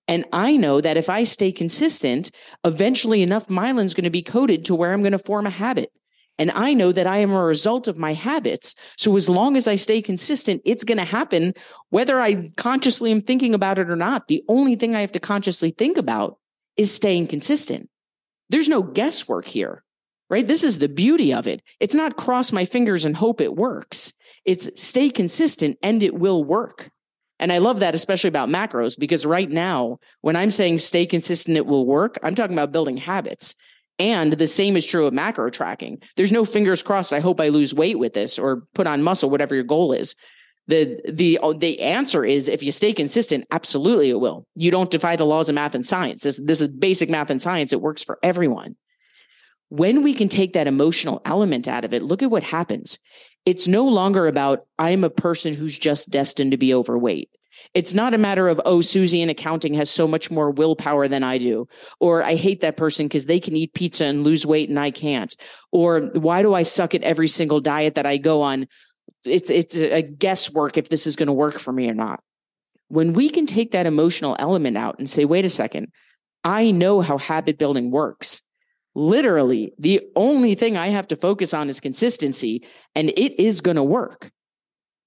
And 0.07 0.25
I 0.33 0.57
know 0.57 0.81
that 0.81 0.97
if 0.97 1.09
I 1.09 1.23
stay 1.23 1.51
consistent, 1.51 2.31
eventually 2.63 3.21
enough 3.21 3.47
myelin 3.47 3.85
is 3.85 3.93
going 3.93 4.05
to 4.05 4.09
be 4.09 4.23
coded 4.23 4.65
to 4.65 4.75
where 4.75 4.93
I'm 4.93 5.01
going 5.01 5.11
to 5.11 5.19
form 5.19 5.45
a 5.45 5.51
habit. 5.51 5.91
And 6.41 6.49
I 6.55 6.73
know 6.73 6.91
that 6.91 7.05
I 7.05 7.17
am 7.17 7.29
a 7.29 7.43
result 7.43 7.87
of 7.87 7.99
my 7.99 8.13
habits. 8.13 8.73
So 8.97 9.15
as 9.15 9.29
long 9.29 9.55
as 9.55 9.67
I 9.67 9.75
stay 9.75 10.01
consistent, 10.01 10.63
it's 10.65 10.83
going 10.83 10.97
to 10.97 11.03
happen 11.03 11.53
whether 11.91 12.19
I 12.19 12.49
consciously 12.57 13.11
am 13.11 13.21
thinking 13.21 13.53
about 13.53 13.77
it 13.77 13.91
or 13.91 13.95
not. 13.95 14.27
The 14.27 14.43
only 14.47 14.75
thing 14.75 14.95
I 14.95 15.01
have 15.01 15.11
to 15.11 15.19
consciously 15.19 15.69
think 15.69 15.97
about 15.97 16.39
is 16.77 16.91
staying 16.91 17.27
consistent. 17.27 17.91
There's 18.49 18.67
no 18.67 18.81
guesswork 18.81 19.45
here 19.45 19.83
right? 20.31 20.47
This 20.47 20.63
is 20.63 20.79
the 20.79 20.87
beauty 20.87 21.33
of 21.33 21.45
it. 21.45 21.61
It's 21.81 21.93
not 21.93 22.15
cross 22.15 22.53
my 22.53 22.63
fingers 22.63 23.03
and 23.03 23.17
hope 23.17 23.41
it 23.41 23.53
works. 23.53 24.13
It's 24.45 24.69
stay 24.81 25.09
consistent 25.09 25.77
and 25.83 26.01
it 26.01 26.15
will 26.15 26.45
work. 26.45 26.89
And 27.37 27.51
I 27.51 27.57
love 27.57 27.79
that, 27.79 27.95
especially 27.95 28.29
about 28.29 28.47
macros, 28.47 28.97
because 28.97 29.25
right 29.25 29.49
now, 29.49 29.97
when 30.21 30.37
I'm 30.37 30.51
saying 30.51 30.77
stay 30.77 31.05
consistent, 31.05 31.57
it 31.57 31.65
will 31.65 31.85
work, 31.85 32.17
I'm 32.23 32.33
talking 32.33 32.55
about 32.55 32.71
building 32.71 32.95
habits. 32.95 33.55
And 34.01 34.33
the 34.33 34.47
same 34.47 34.75
is 34.75 34.85
true 34.85 35.05
of 35.05 35.13
macro 35.13 35.51
tracking. 35.51 36.01
There's 36.17 36.31
no 36.31 36.43
fingers 36.43 36.81
crossed. 36.81 37.13
I 37.13 37.19
hope 37.19 37.39
I 37.39 37.49
lose 37.49 37.71
weight 37.71 37.99
with 37.99 38.15
this 38.15 38.39
or 38.39 38.63
put 38.73 38.87
on 38.87 39.03
muscle, 39.03 39.29
whatever 39.29 39.53
your 39.53 39.63
goal 39.63 39.93
is. 39.93 40.15
The 40.65 40.99
the 41.07 41.39
the 41.59 41.79
answer 41.81 42.25
is 42.25 42.47
if 42.47 42.63
you 42.63 42.71
stay 42.71 42.93
consistent, 42.93 43.45
absolutely 43.51 44.09
it 44.09 44.19
will. 44.19 44.47
You 44.55 44.71
don't 44.71 44.89
defy 44.89 45.17
the 45.17 45.25
laws 45.25 45.49
of 45.49 45.55
math 45.55 45.75
and 45.75 45.85
science. 45.85 46.23
This, 46.23 46.41
this 46.43 46.61
is 46.61 46.67
basic 46.69 47.11
math 47.11 47.29
and 47.29 47.39
science. 47.39 47.73
It 47.73 47.81
works 47.81 48.03
for 48.03 48.17
everyone. 48.23 48.75
When 49.69 50.01
we 50.01 50.13
can 50.13 50.29
take 50.29 50.53
that 50.53 50.67
emotional 50.67 51.21
element 51.23 51.67
out 51.67 51.85
of 51.85 51.93
it, 51.93 52.01
look 52.01 52.23
at 52.23 52.31
what 52.31 52.43
happens. 52.43 52.97
It's 53.45 53.67
no 53.67 53.87
longer 53.87 54.25
about, 54.25 54.61
I'm 54.79 55.03
a 55.03 55.11
person 55.11 55.53
who's 55.53 55.77
just 55.77 56.09
destined 56.09 56.51
to 56.51 56.57
be 56.57 56.73
overweight. 56.73 57.29
It's 57.73 57.93
not 57.93 58.13
a 58.13 58.17
matter 58.17 58.47
of, 58.47 58.61
oh, 58.65 58.81
Susie 58.81 59.21
in 59.21 59.29
accounting 59.29 59.73
has 59.75 59.89
so 59.89 60.07
much 60.07 60.31
more 60.31 60.51
willpower 60.51 61.07
than 61.07 61.23
I 61.23 61.37
do. 61.37 61.67
Or 61.99 62.23
I 62.23 62.35
hate 62.35 62.61
that 62.61 62.77
person 62.77 63.07
because 63.07 63.25
they 63.25 63.39
can 63.39 63.55
eat 63.55 63.73
pizza 63.73 64.05
and 64.05 64.23
lose 64.23 64.45
weight 64.45 64.69
and 64.69 64.79
I 64.79 64.91
can't. 64.91 65.35
Or 65.71 66.01
why 66.13 66.41
do 66.41 66.53
I 66.53 66.63
suck 66.63 66.95
at 66.95 67.03
every 67.03 67.27
single 67.27 67.59
diet 67.59 67.95
that 67.95 68.05
I 68.05 68.17
go 68.17 68.41
on? 68.41 68.67
It's, 69.25 69.49
it's 69.49 69.75
a 69.75 70.01
guesswork 70.01 70.77
if 70.77 70.89
this 70.89 71.05
is 71.05 71.15
going 71.15 71.27
to 71.27 71.33
work 71.33 71.59
for 71.59 71.71
me 71.71 71.89
or 71.89 71.93
not. 71.93 72.21
When 72.87 73.13
we 73.13 73.29
can 73.29 73.45
take 73.45 73.71
that 73.71 73.85
emotional 73.85 74.35
element 74.39 74.77
out 74.77 74.99
and 74.99 75.09
say, 75.09 75.25
wait 75.25 75.45
a 75.45 75.49
second, 75.49 75.91
I 76.43 76.71
know 76.71 77.01
how 77.01 77.17
habit 77.17 77.57
building 77.57 77.91
works 77.91 78.41
literally 78.95 79.73
the 79.79 80.01
only 80.15 80.55
thing 80.55 80.77
I 80.77 80.87
have 80.87 81.07
to 81.09 81.15
focus 81.15 81.53
on 81.53 81.69
is 81.69 81.79
consistency 81.79 82.65
and 82.95 83.09
it 83.09 83.41
is 83.41 83.61
going 83.61 83.77
to 83.77 83.83
work. 83.83 84.31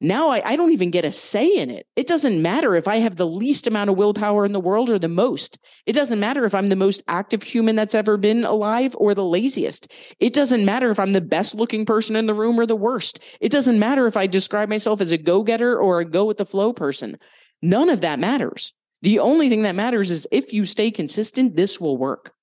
Now 0.04 0.28
I, 0.28 0.50
I, 0.50 0.56
don't 0.56 0.72
even 0.72 0.90
get 0.90 1.06
a 1.06 1.10
say 1.10 1.56
in 1.56 1.70
it. 1.70 1.86
It 1.96 2.06
doesn't 2.06 2.42
matter 2.42 2.74
if 2.74 2.86
I 2.86 2.96
have 2.96 3.16
the 3.16 3.26
least 3.26 3.66
amount 3.66 3.88
of 3.88 3.96
willpower 3.96 4.44
in 4.44 4.52
the 4.52 4.60
world 4.60 4.90
or 4.90 4.98
the 4.98 5.08
most. 5.08 5.58
It 5.86 5.94
doesn't 5.94 6.20
matter 6.20 6.44
if 6.44 6.54
I'm 6.54 6.68
the 6.68 6.76
most 6.76 7.02
active 7.08 7.42
human 7.42 7.74
that's 7.74 7.94
ever 7.94 8.18
been 8.18 8.44
alive 8.44 8.94
or 8.98 9.14
the 9.14 9.24
laziest. 9.24 9.90
It 10.20 10.34
doesn't 10.34 10.66
matter 10.66 10.90
if 10.90 11.00
I'm 11.00 11.14
the 11.14 11.22
best 11.22 11.54
looking 11.54 11.86
person 11.86 12.16
in 12.16 12.26
the 12.26 12.34
room 12.34 12.60
or 12.60 12.66
the 12.66 12.76
worst. 12.76 13.18
It 13.40 13.50
doesn't 13.50 13.78
matter 13.78 14.06
if 14.06 14.14
I 14.14 14.26
describe 14.26 14.68
myself 14.68 15.00
as 15.00 15.10
a 15.10 15.16
go 15.16 15.42
getter 15.42 15.74
or 15.74 16.00
a 16.00 16.04
go 16.04 16.26
with 16.26 16.36
the 16.36 16.44
flow 16.44 16.74
person. 16.74 17.16
None 17.62 17.88
of 17.88 18.02
that 18.02 18.18
matters. 18.18 18.74
The 19.00 19.20
only 19.20 19.48
thing 19.48 19.62
that 19.62 19.74
matters 19.74 20.10
is 20.10 20.28
if 20.30 20.52
you 20.52 20.66
stay 20.66 20.90
consistent, 20.90 21.56
this 21.56 21.80
will 21.80 21.96
work. 21.96 22.34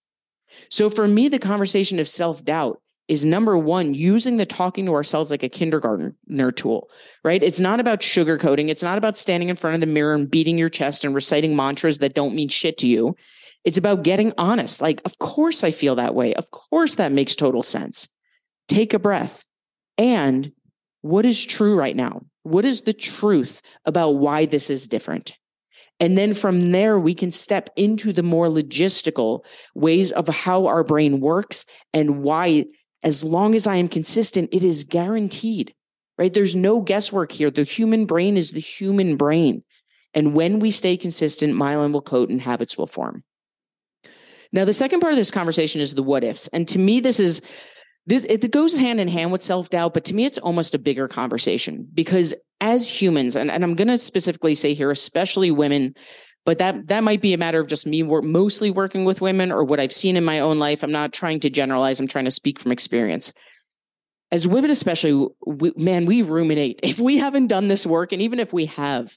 So 0.71 0.89
for 0.89 1.07
me, 1.07 1.27
the 1.27 1.37
conversation 1.37 1.99
of 1.99 2.07
self 2.07 2.43
doubt 2.43 2.81
is 3.11 3.25
number 3.25 3.57
one, 3.57 3.93
using 3.93 4.37
the 4.37 4.45
talking 4.45 4.85
to 4.85 4.93
ourselves 4.93 5.31
like 5.31 5.43
a 5.43 5.49
kindergartner 5.49 6.51
tool, 6.53 6.89
right? 7.25 7.43
It's 7.43 7.59
not 7.59 7.81
about 7.81 7.99
sugarcoating. 7.99 8.69
It's 8.69 8.81
not 8.81 8.97
about 8.97 9.17
standing 9.17 9.49
in 9.49 9.57
front 9.57 9.73
of 9.73 9.81
the 9.81 9.85
mirror 9.85 10.13
and 10.13 10.31
beating 10.31 10.57
your 10.57 10.69
chest 10.69 11.03
and 11.03 11.13
reciting 11.13 11.53
mantras 11.53 11.97
that 11.97 12.13
don't 12.13 12.33
mean 12.33 12.47
shit 12.47 12.77
to 12.77 12.87
you. 12.87 13.17
It's 13.65 13.77
about 13.77 14.03
getting 14.03 14.31
honest. 14.37 14.81
Like, 14.81 15.01
of 15.03 15.19
course 15.19 15.61
I 15.61 15.71
feel 15.71 15.95
that 15.95 16.15
way. 16.15 16.33
Of 16.35 16.51
course 16.51 16.95
that 16.95 17.11
makes 17.11 17.35
total 17.35 17.61
sense. 17.61 18.07
Take 18.69 18.93
a 18.93 18.99
breath. 18.99 19.45
And 19.97 20.53
what 21.01 21.25
is 21.25 21.45
true 21.45 21.75
right 21.75 21.97
now? 21.97 22.21
What 22.43 22.63
is 22.63 22.83
the 22.83 22.93
truth 22.93 23.61
about 23.85 24.11
why 24.11 24.45
this 24.45 24.69
is 24.69 24.87
different? 24.87 25.37
And 25.99 26.17
then 26.17 26.33
from 26.33 26.71
there, 26.71 26.97
we 26.97 27.13
can 27.13 27.29
step 27.29 27.69
into 27.75 28.13
the 28.13 28.23
more 28.23 28.47
logistical 28.47 29.45
ways 29.75 30.13
of 30.13 30.27
how 30.29 30.65
our 30.65 30.83
brain 30.83 31.19
works 31.19 31.65
and 31.93 32.23
why, 32.23 32.65
as 33.03 33.23
long 33.23 33.55
as 33.55 33.67
I 33.67 33.75
am 33.75 33.87
consistent, 33.87 34.49
it 34.51 34.63
is 34.63 34.83
guaranteed, 34.83 35.73
right? 36.17 36.33
There's 36.33 36.55
no 36.55 36.81
guesswork 36.81 37.31
here. 37.31 37.49
The 37.49 37.63
human 37.63 38.05
brain 38.05 38.37
is 38.37 38.51
the 38.51 38.59
human 38.59 39.15
brain. 39.15 39.63
And 40.13 40.33
when 40.33 40.59
we 40.59 40.71
stay 40.71 40.97
consistent, 40.97 41.53
myelin 41.53 41.93
will 41.93 42.01
coat 42.01 42.29
and 42.29 42.41
habits 42.41 42.77
will 42.77 42.87
form. 42.87 43.23
Now, 44.53 44.65
the 44.65 44.73
second 44.73 44.99
part 44.99 45.13
of 45.13 45.17
this 45.17 45.31
conversation 45.31 45.79
is 45.79 45.95
the 45.95 46.03
what 46.03 46.23
ifs. 46.23 46.47
And 46.49 46.67
to 46.67 46.79
me, 46.79 46.99
this 46.99 47.19
is 47.19 47.41
this 48.07 48.25
it 48.25 48.51
goes 48.51 48.77
hand 48.77 48.99
in 48.99 49.07
hand 49.07 49.31
with 49.31 49.41
self-doubt, 49.41 49.93
but 49.93 50.03
to 50.05 50.15
me, 50.15 50.25
it's 50.25 50.39
almost 50.39 50.75
a 50.75 50.79
bigger 50.79 51.07
conversation 51.07 51.87
because 51.93 52.33
as 52.59 52.89
humans, 52.89 53.35
and, 53.35 53.49
and 53.49 53.63
I'm 53.63 53.75
gonna 53.75 53.97
specifically 53.97 54.55
say 54.55 54.73
here, 54.73 54.91
especially 54.91 55.51
women, 55.51 55.95
but 56.45 56.57
that 56.57 56.87
that 56.87 57.03
might 57.03 57.21
be 57.21 57.33
a 57.33 57.37
matter 57.37 57.59
of 57.59 57.67
just 57.67 57.85
me 57.85 58.03
work, 58.03 58.23
mostly 58.23 58.71
working 58.71 59.05
with 59.05 59.21
women 59.21 59.51
or 59.51 59.63
what 59.63 59.79
I've 59.79 59.93
seen 59.93 60.17
in 60.17 60.25
my 60.25 60.39
own 60.39 60.59
life. 60.59 60.83
I'm 60.83 60.91
not 60.91 61.13
trying 61.13 61.39
to 61.41 61.49
generalize, 61.49 61.99
I'm 61.99 62.07
trying 62.07 62.25
to 62.25 62.31
speak 62.31 62.59
from 62.59 62.71
experience. 62.71 63.33
As 64.31 64.47
women, 64.47 64.71
especially, 64.71 65.27
we, 65.45 65.73
man, 65.75 66.05
we 66.05 66.21
ruminate. 66.21 66.79
If 66.83 66.99
we 66.99 67.17
haven't 67.17 67.47
done 67.47 67.67
this 67.67 67.85
work, 67.85 68.11
and 68.11 68.21
even 68.21 68.39
if 68.39 68.53
we 68.53 68.67
have, 68.67 69.15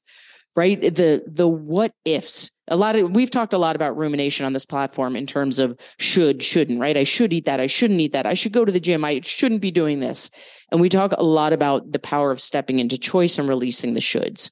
right, 0.56 0.80
the 0.80 1.22
the 1.26 1.48
what 1.48 1.92
ifs 2.04 2.50
a 2.68 2.76
lot 2.76 2.96
of 2.96 3.10
we've 3.10 3.30
talked 3.30 3.52
a 3.52 3.58
lot 3.58 3.76
about 3.76 3.96
rumination 3.96 4.44
on 4.44 4.52
this 4.52 4.66
platform 4.66 5.16
in 5.16 5.26
terms 5.26 5.58
of 5.58 5.78
should 5.98 6.42
shouldn't 6.42 6.80
right? 6.80 6.96
I 6.96 7.04
should 7.04 7.32
eat 7.32 7.46
that. 7.46 7.60
I 7.60 7.66
shouldn't 7.66 8.00
eat 8.00 8.12
that. 8.12 8.26
I 8.26 8.34
should 8.34 8.52
go 8.52 8.64
to 8.64 8.72
the 8.72 8.80
gym. 8.80 9.04
I 9.04 9.20
shouldn't 9.22 9.62
be 9.62 9.70
doing 9.70 10.00
this. 10.00 10.30
And 10.70 10.80
we 10.80 10.88
talk 10.88 11.12
a 11.12 11.22
lot 11.22 11.52
about 11.52 11.92
the 11.92 11.98
power 11.98 12.30
of 12.30 12.40
stepping 12.40 12.80
into 12.80 12.98
choice 12.98 13.38
and 13.38 13.48
releasing 13.48 13.94
the 13.94 14.00
shoulds 14.00 14.50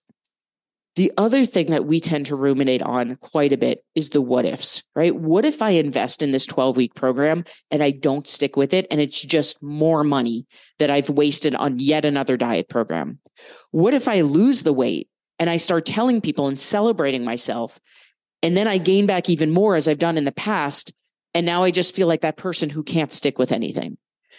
the 0.96 1.12
other 1.16 1.46
thing 1.46 1.70
that 1.70 1.86
we 1.86 2.00
tend 2.00 2.26
to 2.26 2.36
ruminate 2.36 2.82
on 2.82 3.16
quite 3.16 3.52
a 3.52 3.56
bit 3.56 3.84
is 3.94 4.10
the 4.10 4.20
what 4.20 4.44
ifs 4.44 4.82
right 4.94 5.16
what 5.16 5.44
if 5.44 5.62
i 5.62 5.70
invest 5.70 6.22
in 6.22 6.32
this 6.32 6.46
12 6.46 6.76
week 6.76 6.94
program 6.94 7.44
and 7.70 7.82
i 7.82 7.90
don't 7.90 8.28
stick 8.28 8.56
with 8.56 8.72
it 8.72 8.86
and 8.90 9.00
it's 9.00 9.20
just 9.22 9.62
more 9.62 10.04
money 10.04 10.46
that 10.78 10.90
i've 10.90 11.10
wasted 11.10 11.54
on 11.54 11.78
yet 11.78 12.04
another 12.04 12.36
diet 12.36 12.68
program 12.68 13.18
what 13.70 13.94
if 13.94 14.08
i 14.08 14.20
lose 14.20 14.62
the 14.62 14.72
weight 14.72 15.08
and 15.38 15.50
I 15.50 15.56
start 15.56 15.86
telling 15.86 16.20
people 16.20 16.46
and 16.46 16.60
celebrating 16.60 17.24
myself 17.24 17.80
and 18.42 18.56
then 18.56 18.68
I 18.68 18.78
gain 18.78 19.06
back 19.06 19.30
even 19.30 19.50
more 19.50 19.76
as 19.76 19.88
I've 19.88 19.98
done 19.98 20.18
in 20.18 20.24
the 20.24 20.32
past. 20.32 20.92
And 21.34 21.46
now 21.46 21.62
I 21.64 21.70
just 21.70 21.94
feel 21.94 22.08
like 22.08 22.20
that 22.20 22.36
person 22.36 22.68
who 22.68 22.82
can't 22.82 23.12
stick 23.12 23.38
with 23.38 23.52
anything. 23.52 23.96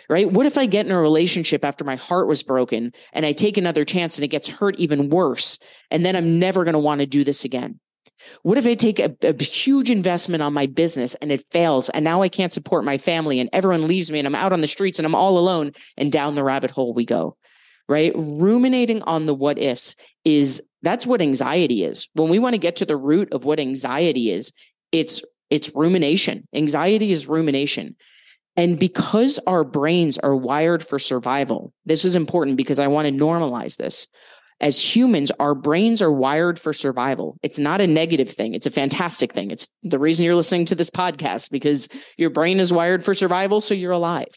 Right. 0.09 0.29
What 0.29 0.45
if 0.45 0.57
I 0.57 0.65
get 0.65 0.85
in 0.85 0.91
a 0.91 0.99
relationship 0.99 1.63
after 1.63 1.83
my 1.83 1.95
heart 1.95 2.27
was 2.27 2.43
broken 2.43 2.91
and 3.13 3.25
I 3.25 3.31
take 3.31 3.57
another 3.57 3.85
chance 3.85 4.17
and 4.17 4.25
it 4.25 4.29
gets 4.29 4.49
hurt 4.49 4.75
even 4.77 5.09
worse? 5.09 5.59
And 5.91 6.05
then 6.05 6.15
I'm 6.15 6.39
never 6.39 6.63
going 6.63 6.73
to 6.73 6.79
want 6.79 6.99
to 7.01 7.07
do 7.07 7.23
this 7.23 7.45
again. 7.45 7.79
What 8.41 8.57
if 8.57 8.67
I 8.67 8.73
take 8.73 8.99
a, 8.99 9.15
a, 9.23 9.41
huge 9.41 9.89
investment 9.89 10.43
on 10.43 10.53
my 10.53 10.65
business 10.65 11.15
and 11.15 11.31
it 11.31 11.45
fails 11.51 11.89
and 11.89 12.03
now 12.03 12.21
I 12.21 12.29
can't 12.29 12.53
support 12.53 12.83
my 12.83 12.97
family 12.97 13.39
and 13.39 13.49
everyone 13.53 13.87
leaves 13.87 14.11
me 14.11 14.19
and 14.19 14.27
I'm 14.27 14.35
out 14.35 14.53
on 14.53 14.61
the 14.61 14.67
streets 14.67 14.99
and 14.99 15.05
I'm 15.05 15.15
all 15.15 15.37
alone 15.37 15.71
and 15.97 16.11
down 16.11 16.35
the 16.35 16.43
rabbit 16.43 16.71
hole 16.71 16.93
we 16.93 17.05
go? 17.05 17.37
Right. 17.89 18.13
Ruminating 18.15 19.01
on 19.03 19.25
the 19.25 19.33
what 19.33 19.59
ifs 19.59 19.95
is 20.23 20.61
that's 20.83 21.05
what 21.05 21.21
anxiety 21.21 21.83
is. 21.83 22.07
When 22.13 22.29
we 22.29 22.39
want 22.39 22.53
to 22.53 22.59
get 22.59 22.77
to 22.77 22.85
the 22.85 22.97
root 22.97 23.31
of 23.33 23.45
what 23.45 23.59
anxiety 23.59 24.31
is, 24.31 24.51
it's 24.91 25.23
it's 25.49 25.71
rumination. 25.75 26.47
Anxiety 26.53 27.11
is 27.11 27.27
rumination. 27.27 27.95
And 28.55 28.79
because 28.79 29.39
our 29.47 29.63
brains 29.63 30.17
are 30.19 30.35
wired 30.35 30.83
for 30.83 30.99
survival, 30.99 31.73
this 31.85 32.05
is 32.05 32.15
important 32.15 32.57
because 32.57 32.79
I 32.79 32.87
want 32.87 33.07
to 33.07 33.13
normalize 33.13 33.77
this. 33.77 34.07
As 34.61 34.79
humans, 34.79 35.31
our 35.39 35.55
brains 35.55 36.01
are 36.01 36.11
wired 36.11 36.59
for 36.59 36.71
survival. 36.71 37.37
It's 37.41 37.59
not 37.59 37.81
a 37.81 37.87
negative 37.87 38.29
thing. 38.29 38.53
It's 38.53 38.67
a 38.67 38.71
fantastic 38.71 39.33
thing. 39.33 39.51
It's 39.51 39.67
the 39.81 39.99
reason 39.99 40.23
you're 40.23 40.35
listening 40.35 40.65
to 40.65 40.75
this 40.75 40.91
podcast 40.91 41.49
because 41.49 41.89
your 42.17 42.29
brain 42.29 42.59
is 42.59 42.71
wired 42.71 43.03
for 43.03 43.13
survival. 43.13 43.59
So 43.59 43.73
you're 43.73 43.91
alive. 43.91 44.33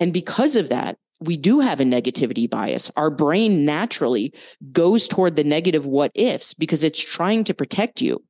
And 0.00 0.12
because 0.12 0.56
of 0.56 0.68
that, 0.70 0.98
we 1.20 1.36
do 1.36 1.60
have 1.60 1.80
a 1.80 1.84
negativity 1.84 2.48
bias. 2.48 2.90
Our 2.96 3.10
brain 3.10 3.64
naturally 3.64 4.34
goes 4.72 5.06
toward 5.06 5.36
the 5.36 5.44
negative 5.44 5.86
what 5.86 6.10
ifs 6.14 6.54
because 6.54 6.82
it's 6.82 7.02
trying 7.02 7.44
to 7.44 7.54
protect 7.54 8.02
you. 8.02 8.22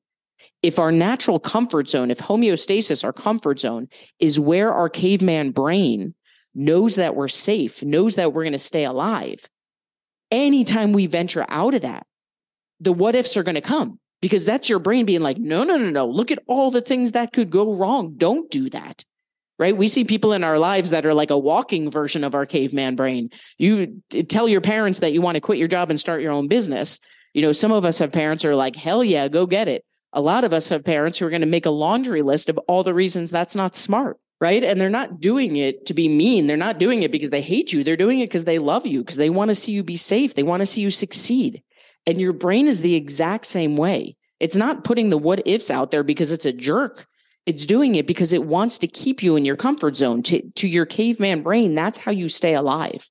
If 0.62 0.79
our 0.79 0.93
natural 0.93 1.40
comfort 1.40 1.88
zone, 1.88 2.11
if 2.11 2.19
homeostasis, 2.19 3.05
our 3.05 3.12
comfort 3.12 3.61
zone, 3.61 3.88
is 4.19 4.38
where 4.38 4.73
our 4.73 4.88
caveman 4.88 5.50
brain 5.50 6.14
knows 6.55 6.97
that 6.97 7.17
we're 7.17 7.29
safe, 7.29 7.83
knows 7.83 8.17
that 8.17 8.33
we're 8.33 8.43
going 8.43 8.52
to 8.52 8.59
stay 8.59 8.85
alive, 8.85 9.49
anytime 10.31 10.93
we 10.93 11.07
venture 11.07 11.47
out 11.49 11.75
of 11.75 11.83
that, 11.83 12.07
the 12.81 12.93
what 12.93 13.14
ifs 13.14 13.37
are 13.37 13.43
going 13.43 13.55
to 13.55 13.61
come 13.61 13.99
because 14.21 14.45
that's 14.45 14.69
your 14.69 14.79
brain 14.79 15.07
being 15.07 15.23
like, 15.23 15.38
no, 15.38 15.64
no, 15.64 15.79
no, 15.79 15.88
no. 15.88 16.07
Look 16.07 16.31
at 16.31 16.43
all 16.47 16.71
the 16.71 16.83
things 16.83 17.12
that 17.12 17.33
could 17.33 17.50
go 17.50 17.75
wrong. 17.75 18.14
Don't 18.17 18.50
do 18.50 18.69
that 18.71 19.05
right? 19.61 19.76
We 19.76 19.88
see 19.88 20.05
people 20.05 20.33
in 20.33 20.43
our 20.43 20.59
lives 20.59 20.90
that 20.90 21.05
are 21.05 21.12
like 21.12 21.31
a 21.31 21.38
walking 21.38 21.90
version 21.90 22.25
of 22.25 22.35
our 22.35 22.47
caveman 22.47 22.97
brain. 22.97 23.29
You 23.59 24.02
tell 24.26 24.49
your 24.49 24.62
parents 24.62 25.00
that 25.00 25.12
you 25.12 25.21
want 25.21 25.35
to 25.35 25.40
quit 25.43 25.59
your 25.59 25.69
job 25.69 25.90
and 25.90 26.00
start 26.00 26.23
your 26.23 26.33
own 26.33 26.49
business. 26.49 26.99
You 27.35 27.43
know, 27.43 27.52
some 27.52 27.71
of 27.71 27.85
us 27.85 27.99
have 27.99 28.11
parents 28.11 28.47
are 28.47 28.57
like, 28.57 28.75
hell 28.75 29.05
yeah, 29.05 29.29
go 29.29 29.45
get 29.45 29.69
it. 29.69 29.85
A 30.12 30.21
lot 30.21 30.45
of 30.45 30.52
us 30.52 30.69
have 30.71 30.85
parents 30.85 31.19
who 31.19 31.26
are 31.26 31.31
going 31.31 31.40
to 31.40 31.47
make 31.47 31.67
a 31.67 31.71
laundry 31.71 32.23
list 32.23 32.49
of 32.49 32.59
all 32.67 32.83
the 32.83 32.95
reasons 32.95 33.31
that's 33.31 33.55
not 33.55 33.76
smart, 33.76 34.19
right? 34.40 34.64
And 34.64 34.81
they're 34.81 34.90
not 34.90 35.21
doing 35.21 35.57
it 35.57 35.87
to 35.87 35.95
be 35.95 36.09
mean. 36.09 36.47
They're 36.47 36.57
not 36.57 36.79
doing 36.79 37.02
it 37.02 37.12
because 37.12 37.31
they 37.31 37.43
hate 37.43 37.73
you. 37.73 37.85
They're 37.85 37.97
doing 37.97 38.21
it 38.21 38.29
because 38.29 38.45
they 38.45 38.59
love 38.59 38.87
you, 38.87 39.00
because 39.00 39.17
they 39.17 39.31
want 39.31 39.50
to 39.50 39.55
see 39.55 39.73
you 39.73 39.85
be 39.85 39.97
safe. 39.97 40.35
They 40.35 40.43
want 40.43 40.61
to 40.61 40.67
see 40.67 40.83
you 40.83 40.90
succeed. 40.90 41.62
And 42.07 42.21
your 42.21 42.33
brain 42.33 42.67
is 42.67 42.83
the 42.83 42.95
exact 42.95 43.47
same 43.47 43.76
way. 43.76 44.17
It's 44.40 44.57
not 44.57 44.85
putting 44.85 45.11
the 45.11 45.19
what 45.19 45.47
ifs 45.47 45.71
out 45.71 45.90
there 45.90 46.02
because 46.02 46.33
it's 46.33 46.47
a 46.47 46.52
jerk. 46.52 47.07
It's 47.47 47.67
doing 47.67 47.95
it 47.95 48.07
because 48.07 48.33
it 48.33 48.45
wants 48.45 48.79
to 48.79 48.87
keep 48.87 49.23
you 49.23 49.37
in 49.37 49.45
your 49.45 49.57
comfort 49.57 49.97
zone. 49.97 50.23
To, 50.25 50.43
to 50.50 50.69
your 50.69 50.87
caveman 50.87 51.43
brain, 51.43 51.75
that's 51.75 51.99
how 51.99 52.11
you 52.11 52.29
stay 52.29 52.55
alive. 52.55 53.09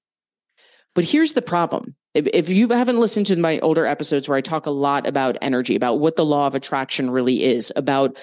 But 0.96 1.06
here's 1.06 1.34
the 1.34 1.41
problem. 1.41 1.96
If, 2.27 2.49
you 2.49 2.67
haven't 2.69 2.99
listened 2.99 3.27
to 3.27 3.35
my 3.35 3.59
older 3.59 3.85
episodes 3.85 4.27
where 4.27 4.38
I 4.38 4.41
talk 4.41 4.65
a 4.65 4.71
lot 4.71 5.07
about 5.07 5.38
energy, 5.41 5.75
about 5.75 5.99
what 5.99 6.15
the 6.15 6.25
law 6.25 6.47
of 6.47 6.55
attraction 6.55 7.09
really 7.09 7.43
is, 7.43 7.71
about 7.75 8.17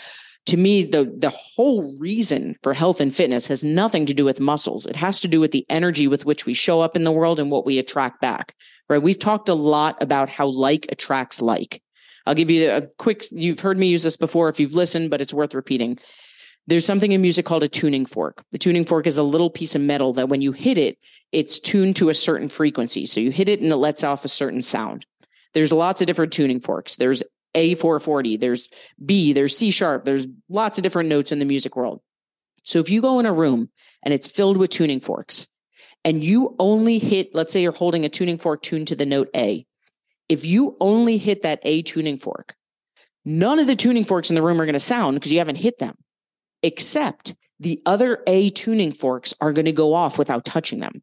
to 0.46 0.56
me, 0.56 0.84
the, 0.84 1.12
the 1.18 1.30
whole 1.30 1.96
reason 1.98 2.56
for 2.62 2.72
health 2.72 3.00
and 3.00 3.14
fitness 3.14 3.48
has 3.48 3.64
nothing 3.64 4.06
to 4.06 4.14
do 4.14 4.24
with 4.24 4.38
muscles. 4.38 4.86
It 4.86 4.94
has 4.96 5.18
to 5.20 5.28
do 5.28 5.40
with 5.40 5.50
the 5.50 5.66
energy 5.68 6.06
with 6.06 6.24
which 6.24 6.46
we 6.46 6.54
show 6.54 6.80
up 6.80 6.94
in 6.94 7.02
the 7.02 7.12
world 7.12 7.40
and 7.40 7.50
what 7.50 7.66
we 7.66 7.78
attract 7.78 8.20
back, 8.20 8.54
right? 8.88 9.02
We've 9.02 9.18
talked 9.18 9.48
a 9.48 9.54
lot 9.54 10.00
about 10.00 10.28
how 10.28 10.46
like 10.46 10.86
attracts 10.90 11.42
like. 11.42 11.82
I'll 12.26 12.34
give 12.34 12.50
you 12.50 12.70
a 12.70 12.82
quick, 12.98 13.24
you've 13.32 13.60
heard 13.60 13.78
me 13.78 13.88
use 13.88 14.04
this 14.04 14.16
before 14.16 14.48
if 14.48 14.60
you've 14.60 14.74
listened, 14.74 15.10
but 15.10 15.20
it's 15.20 15.34
worth 15.34 15.54
repeating. 15.54 15.98
There's 16.66 16.84
something 16.84 17.12
in 17.12 17.22
music 17.22 17.44
called 17.44 17.62
a 17.62 17.68
tuning 17.68 18.06
fork. 18.06 18.42
The 18.52 18.58
tuning 18.58 18.84
fork 18.84 19.06
is 19.06 19.18
a 19.18 19.22
little 19.22 19.50
piece 19.50 19.74
of 19.74 19.80
metal 19.80 20.12
that 20.14 20.28
when 20.28 20.40
you 20.40 20.52
hit 20.52 20.78
it, 20.78 20.98
it's 21.32 21.60
tuned 21.60 21.96
to 21.96 22.08
a 22.08 22.14
certain 22.14 22.48
frequency. 22.48 23.06
So 23.06 23.20
you 23.20 23.30
hit 23.30 23.48
it 23.48 23.60
and 23.60 23.70
it 23.70 23.76
lets 23.76 24.02
off 24.02 24.24
a 24.24 24.28
certain 24.28 24.62
sound. 24.62 25.06
There's 25.54 25.72
lots 25.72 26.00
of 26.00 26.06
different 26.06 26.32
tuning 26.32 26.60
forks. 26.60 26.96
There's 26.96 27.22
A440, 27.54 28.38
there's 28.38 28.68
B, 29.04 29.32
there's 29.32 29.56
C 29.56 29.70
sharp, 29.70 30.04
there's 30.04 30.26
lots 30.48 30.78
of 30.78 30.82
different 30.82 31.08
notes 31.08 31.32
in 31.32 31.38
the 31.38 31.44
music 31.44 31.76
world. 31.76 32.00
So 32.62 32.78
if 32.78 32.90
you 32.90 33.00
go 33.00 33.18
in 33.20 33.26
a 33.26 33.32
room 33.32 33.70
and 34.02 34.12
it's 34.12 34.28
filled 34.28 34.56
with 34.56 34.70
tuning 34.70 35.00
forks 35.00 35.48
and 36.04 36.22
you 36.22 36.54
only 36.58 36.98
hit, 36.98 37.34
let's 37.34 37.52
say 37.52 37.62
you're 37.62 37.72
holding 37.72 38.04
a 38.04 38.08
tuning 38.08 38.38
fork 38.38 38.62
tuned 38.62 38.88
to 38.88 38.96
the 38.96 39.06
note 39.06 39.30
A, 39.34 39.64
if 40.28 40.44
you 40.44 40.76
only 40.80 41.16
hit 41.16 41.42
that 41.42 41.60
A 41.62 41.82
tuning 41.82 42.18
fork, 42.18 42.54
none 43.24 43.58
of 43.58 43.66
the 43.66 43.76
tuning 43.76 44.04
forks 44.04 44.30
in 44.30 44.34
the 44.34 44.42
room 44.42 44.60
are 44.60 44.66
going 44.66 44.74
to 44.74 44.80
sound 44.80 45.14
because 45.14 45.32
you 45.32 45.38
haven't 45.38 45.56
hit 45.56 45.78
them, 45.78 45.96
except 46.66 47.34
the 47.60 47.80
other 47.86 48.22
A 48.26 48.50
tuning 48.50 48.92
forks 48.92 49.32
are 49.40 49.52
going 49.52 49.66
to 49.66 49.72
go 49.72 49.94
off 49.94 50.18
without 50.18 50.44
touching 50.44 50.80
them. 50.80 51.02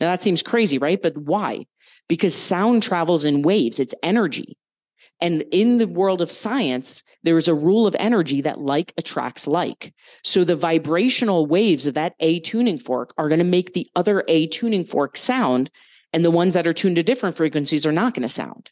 Now 0.00 0.10
that 0.10 0.22
seems 0.22 0.42
crazy, 0.42 0.76
right? 0.76 1.00
But 1.00 1.16
why? 1.16 1.66
Because 2.08 2.34
sound 2.34 2.82
travels 2.82 3.24
in 3.24 3.42
waves, 3.42 3.78
it's 3.78 3.94
energy. 4.02 4.58
And 5.20 5.44
in 5.52 5.78
the 5.78 5.86
world 5.86 6.20
of 6.20 6.32
science, 6.32 7.04
there 7.22 7.36
is 7.36 7.46
a 7.46 7.54
rule 7.54 7.86
of 7.86 7.96
energy 7.98 8.40
that 8.42 8.60
like 8.60 8.92
attracts 8.98 9.46
like. 9.46 9.94
So 10.24 10.42
the 10.42 10.56
vibrational 10.56 11.46
waves 11.46 11.86
of 11.86 11.94
that 11.94 12.14
A 12.18 12.40
tuning 12.40 12.76
fork 12.76 13.14
are 13.16 13.28
going 13.28 13.38
to 13.38 13.44
make 13.44 13.72
the 13.72 13.88
other 13.94 14.24
A 14.26 14.48
tuning 14.48 14.84
fork 14.84 15.16
sound 15.16 15.70
and 16.12 16.24
the 16.24 16.30
ones 16.30 16.54
that 16.54 16.66
are 16.66 16.72
tuned 16.72 16.96
to 16.96 17.02
different 17.02 17.36
frequencies 17.36 17.86
are 17.86 17.92
not 17.92 18.14
going 18.14 18.22
to 18.22 18.28
sound. 18.28 18.70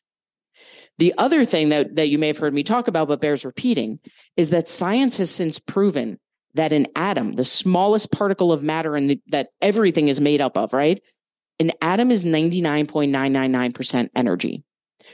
The 0.99 1.15
other 1.17 1.45
thing 1.45 1.71
that, 1.71 1.97
that 1.97 2.09
you 2.09 2.19
may 2.19 2.27
have 2.27 2.39
heard 2.39 2.55
me 2.55 2.65
talk 2.65 2.89
about, 2.89 3.09
but 3.09 3.21
bears 3.21 3.45
repeating, 3.45 4.01
is 4.37 4.51
that 4.51 4.69
science 4.69 5.17
has 5.17 5.31
since 5.31 5.59
proven 5.59 6.19
that 6.55 6.73
an 6.73 6.87
atom, 6.97 7.35
the 7.35 7.45
smallest 7.45 8.13
particle 8.13 8.53
of 8.53 8.63
matter 8.63 8.99
the, 9.01 9.21
that 9.29 9.49
everything 9.61 10.09
is 10.09 10.21
made 10.21 10.41
up 10.41 10.57
of, 10.57 10.73
right? 10.73 11.03
An 11.59 11.73
atom 11.81 12.11
is 12.11 12.25
99.999% 12.25 14.09
energy. 14.15 14.65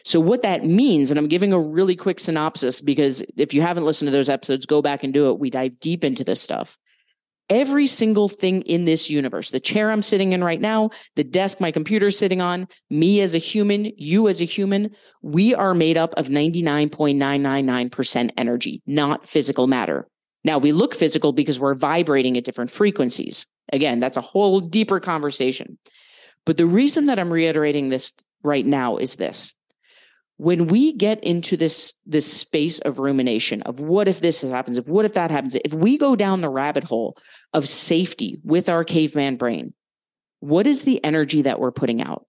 So, 0.05 0.21
what 0.21 0.43
that 0.43 0.65
means, 0.65 1.11
and 1.11 1.19
I'm 1.19 1.29
giving 1.29 1.53
a 1.53 1.61
really 1.61 1.97
quick 1.97 2.21
synopsis 2.21 2.81
because 2.81 3.23
if 3.37 3.55
you 3.55 3.63
haven't 3.63 3.85
listened 3.85 4.09
to 4.09 4.13
those 4.13 4.29
episodes, 4.29 4.67
go 4.67 4.83
back 4.83 5.03
and 5.03 5.13
do 5.13 5.31
it. 5.31 5.39
We 5.39 5.51
dive 5.51 5.79
deep 5.81 6.05
into 6.05 6.25
this 6.25 6.41
stuff. 6.41 6.77
Every 7.51 7.87
single 7.87 8.29
thing 8.29 8.61
in 8.63 8.85
this 8.85 9.09
universe, 9.09 9.51
the 9.51 9.61
chair 9.61 9.91
I'm 9.91 10.03
sitting 10.03 10.35
in 10.35 10.45
right 10.45 10.61
now, 10.61 10.91
the 11.17 11.25
desk 11.25 11.63
my 11.63 11.71
computer's 11.71 12.19
sitting 12.19 12.43
on, 12.43 12.69
me 12.91 13.23
as 13.23 13.35
a 13.35 13.39
human, 13.39 13.91
you 13.97 14.29
as 14.29 14.43
a 14.43 14.45
human, 14.45 14.91
we 15.23 15.55
are 15.55 15.73
made 15.73 15.97
up 15.97 16.13
of 16.19 16.29
99.999% 16.29 18.31
energy, 18.37 18.83
not 18.87 19.27
physical 19.27 19.67
matter. 19.67 20.07
Now 20.49 20.57
we 20.57 20.73
look 20.73 20.95
physical 20.95 21.35
because 21.35 21.61
we're 21.61 21.75
vibrating 21.75 22.39
at 22.39 22.45
different 22.45 22.71
frequencies. 22.71 23.45
Again, 23.71 24.01
that's 24.01 24.17
a 24.17 24.23
whole 24.23 24.61
deeper 24.61 24.99
conversation. 24.99 25.77
But 26.47 26.57
the 26.57 26.65
reason 26.65 27.05
that 27.05 27.19
I'm 27.19 27.31
reiterating 27.31 27.91
this 27.91 28.15
right 28.43 28.65
now 28.65 28.97
is 28.97 29.17
this 29.17 29.55
when 30.39 30.67
we 30.69 30.95
get 30.95 31.23
into 31.23 31.55
this 31.59 31.93
this 32.07 32.33
space 32.33 32.79
of 32.79 32.99
rumination 32.99 33.61
of 33.63 33.81
what 33.81 34.09
if 34.09 34.23
this 34.23 34.41
happens 34.41 34.79
if 34.79 34.87
what 34.87 35.05
if 35.05 35.13
that 35.15 35.31
happens 35.31 35.55
if 35.67 35.75
we 35.75 35.99
go 35.99 36.17
down 36.17 36.41
the 36.41 36.49
rabbit 36.49 36.85
hole 36.85 37.19
of 37.53 37.69
safety 37.69 38.41
with 38.43 38.69
our 38.71 38.85
caveman 38.85 39.37
brain 39.37 39.75
what 40.39 40.67
is 40.67 40.85
the 40.85 41.05
energy 41.05 41.43
that 41.43 41.59
we're 41.59 41.73
putting 41.73 42.01
out 42.01 42.25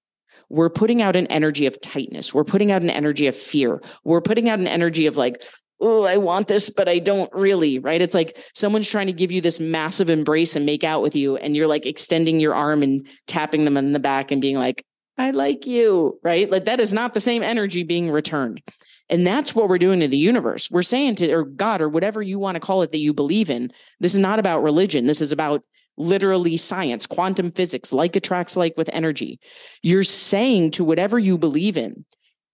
we're 0.49 0.71
putting 0.71 1.03
out 1.03 1.15
an 1.15 1.27
energy 1.27 1.67
of 1.67 1.79
tightness 1.81 2.33
we're 2.33 2.43
putting 2.43 2.71
out 2.71 2.81
an 2.81 2.89
energy 2.89 3.27
of 3.27 3.35
fear 3.35 3.79
we're 4.03 4.21
putting 4.21 4.49
out 4.49 4.57
an 4.57 4.67
energy 4.67 5.05
of 5.05 5.15
like 5.15 5.43
oh 5.81 6.03
i 6.03 6.17
want 6.17 6.48
this 6.48 6.69
but 6.69 6.88
i 6.88 7.00
don't 7.00 7.31
really 7.33 7.79
right 7.79 8.01
it's 8.01 8.15
like 8.15 8.38
someone's 8.53 8.88
trying 8.88 9.07
to 9.07 9.13
give 9.13 9.31
you 9.31 9.41
this 9.41 9.59
massive 9.59 10.09
embrace 10.09 10.55
and 10.55 10.65
make 10.65 10.83
out 10.83 11.01
with 11.01 11.15
you 11.15 11.38
and 11.38 11.55
you're 11.55 11.67
like 11.67 11.86
extending 11.86 12.39
your 12.39 12.53
arm 12.53 12.83
and 12.83 13.07
tapping 13.27 13.65
them 13.65 13.77
in 13.77 13.93
the 13.93 14.00
back 14.00 14.31
and 14.31 14.41
being 14.41 14.57
like 14.57 14.83
I 15.19 15.31
like 15.31 15.67
you, 15.67 16.17
right? 16.24 16.50
Like 16.50 16.63
that 16.65 16.79
is 16.79 16.93
not 16.93 17.13
the 17.13 17.19
same 17.19 17.43
energy 17.43 17.83
being 17.83 18.09
returned. 18.09 18.62
And 19.09 19.27
that's 19.27 19.53
what 19.53 19.67
we're 19.67 19.77
doing 19.77 20.00
to 20.00 20.07
the 20.07 20.17
universe. 20.17 20.69
We're 20.71 20.81
saying 20.81 21.15
to, 21.15 21.31
or 21.33 21.43
God, 21.43 21.81
or 21.81 21.89
whatever 21.89 22.21
you 22.21 22.39
want 22.39 22.55
to 22.55 22.62
call 22.62 22.83
it 22.83 22.93
that 22.93 23.00
you 23.00 23.13
believe 23.13 23.50
in, 23.50 23.71
this 24.00 24.13
is 24.13 24.19
not 24.19 24.39
about 24.39 24.63
religion. 24.63 25.07
This 25.07 25.19
is 25.19 25.31
about 25.31 25.63
literally 25.98 26.55
science, 26.55 27.05
quantum 27.05 27.51
physics, 27.51 27.91
like 27.91 28.15
attracts 28.15 28.55
like 28.55 28.77
with 28.77 28.89
energy. 28.93 29.39
You're 29.81 30.03
saying 30.03 30.71
to 30.71 30.86
whatever 30.86 31.19
you 31.19 31.38
believe 31.38 31.75
in, 31.75 32.05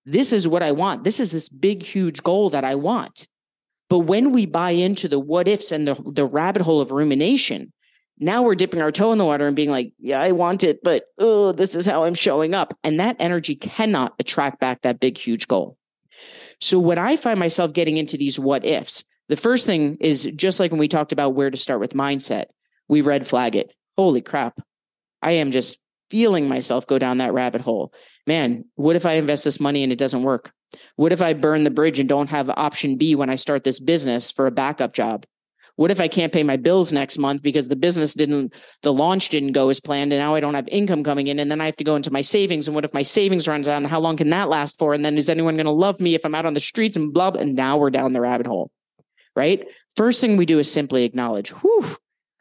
this 0.06 0.32
is 0.32 0.48
what 0.48 0.64
I 0.64 0.72
want. 0.72 1.04
This 1.04 1.20
is 1.20 1.32
this 1.32 1.50
big, 1.50 1.84
huge 1.84 2.22
goal 2.24 2.50
that 2.52 2.64
I 2.64 2.76
want. 2.76 3.28
But 3.90 4.00
when 4.00 4.32
we 4.32 4.46
buy 4.46 4.72
into 4.72 5.08
the 5.08 5.20
what 5.20 5.48
ifs 5.48 5.72
and 5.72 5.88
the, 5.88 5.96
the 6.06 6.26
rabbit 6.26 6.62
hole 6.62 6.82
of 6.82 6.92
rumination, 6.92 7.72
now 8.20 8.44
we're 8.44 8.56
dipping 8.56 8.82
our 8.82 8.92
toe 8.92 9.12
in 9.12 9.18
the 9.18 9.26
water 9.26 9.46
and 9.46 9.56
being 9.56 9.70
like, 9.70 9.92
yeah, 10.00 10.22
I 10.22 10.32
want 10.32 10.64
it, 10.64 10.82
but 10.84 11.06
oh, 11.20 11.52
this 11.52 11.76
is 11.76 11.86
how 11.86 12.04
I'm 12.04 12.16
showing 12.16 12.54
up. 12.54 12.78
And 12.84 13.00
that 13.00 13.18
energy 13.20 13.56
cannot 13.56 14.14
attract 14.20 14.60
back 14.60 14.82
that 14.82 15.00
big, 15.00 15.18
huge 15.18 15.48
goal. 15.48 15.78
So 16.62 16.80
when 16.80 16.98
I 16.98 17.18
find 17.18 17.40
myself 17.40 17.74
getting 17.74 17.98
into 17.98 18.18
these 18.18 18.40
what 18.40 18.66
ifs, 18.66 19.04
the 19.28 19.36
first 19.36 19.66
thing 19.66 19.98
is 20.00 20.32
just 20.36 20.60
like 20.60 20.72
when 20.72 20.80
we 20.80 20.88
talked 20.88 21.12
about 21.12 21.36
where 21.36 21.52
to 21.52 21.58
start 21.58 21.80
with 21.80 21.94
mindset, 21.94 22.46
we 22.88 23.02
red 23.02 23.28
flag 23.28 23.56
it. 23.56 23.74
Holy 23.98 24.22
crap. 24.22 24.60
I 25.22 25.32
am 25.34 25.52
just 25.52 25.80
feeling 26.10 26.48
myself 26.48 26.88
go 26.88 26.98
down 26.98 27.18
that 27.18 27.34
rabbit 27.34 27.62
hole. 27.62 27.94
Man, 28.28 28.66
what 28.76 28.96
if 28.96 29.06
I 29.06 29.14
invest 29.14 29.44
this 29.44 29.60
money 29.60 29.84
and 29.84 29.92
it 29.92 30.00
doesn't 30.00 30.24
work? 30.24 30.52
What 30.96 31.12
if 31.12 31.22
I 31.22 31.34
burn 31.34 31.64
the 31.64 31.72
bridge 31.72 32.00
and 32.00 32.10
don't 32.10 32.30
have 32.30 32.50
option 32.50 32.98
B 32.98 33.16
when 33.16 33.30
I 33.30 33.36
start 33.36 33.64
this 33.64 33.80
business 33.80 34.32
for 34.32 34.48
a 34.48 34.52
backup 34.52 34.94
job? 34.94 35.26
What 35.78 35.92
if 35.92 36.00
I 36.00 36.08
can't 36.08 36.32
pay 36.32 36.44
my 36.44 36.56
bills 36.56 36.94
next 36.94 37.18
month 37.18 37.42
because 37.44 37.68
the 37.68 37.76
business 37.76 38.14
didn't, 38.14 38.54
the 38.82 38.94
launch 38.94 39.28
didn't 39.28 39.52
go 39.52 39.70
as 39.70 39.82
planned 39.82 40.14
and 40.14 40.22
now 40.22 40.34
I 40.34 40.40
don't 40.40 40.54
have 40.54 40.70
income 40.70 41.04
coming 41.04 41.28
in 41.28 41.38
and 41.38 41.52
then 41.52 41.60
I 41.60 41.66
have 41.66 41.76
to 41.78 41.84
go 41.84 41.98
into 41.98 42.12
my 42.12 42.22
savings. 42.22 42.68
And 42.68 42.76
what 42.76 42.86
if 42.86 42.94
my 42.94 43.02
savings 43.02 43.48
runs 43.48 43.68
out 43.68 43.78
and 43.78 43.88
how 43.88 44.00
long 44.00 44.16
can 44.16 44.30
that 44.30 44.48
last 44.48 44.80
for? 44.80 44.94
And 44.94 45.04
then 45.04 45.18
is 45.18 45.28
anyone 45.28 45.58
going 45.58 45.66
to 45.66 45.72
love 45.72 46.00
me 46.00 46.16
if 46.16 46.26
I'm 46.26 46.36
out 46.36 46.46
on 46.46 46.54
the 46.54 46.62
streets 46.62 46.96
and 46.96 47.14
blah, 47.14 47.32
blah? 47.32 47.42
And 47.42 47.56
now 47.56 47.78
we're 47.78 47.90
down 47.90 48.14
the 48.14 48.22
rabbit 48.22 48.48
hole, 48.48 48.72
right? 49.36 49.68
First 49.98 50.22
thing 50.22 50.38
we 50.38 50.46
do 50.46 50.60
is 50.60 50.72
simply 50.72 51.04
acknowledge, 51.04 51.50
whew, 51.50 51.86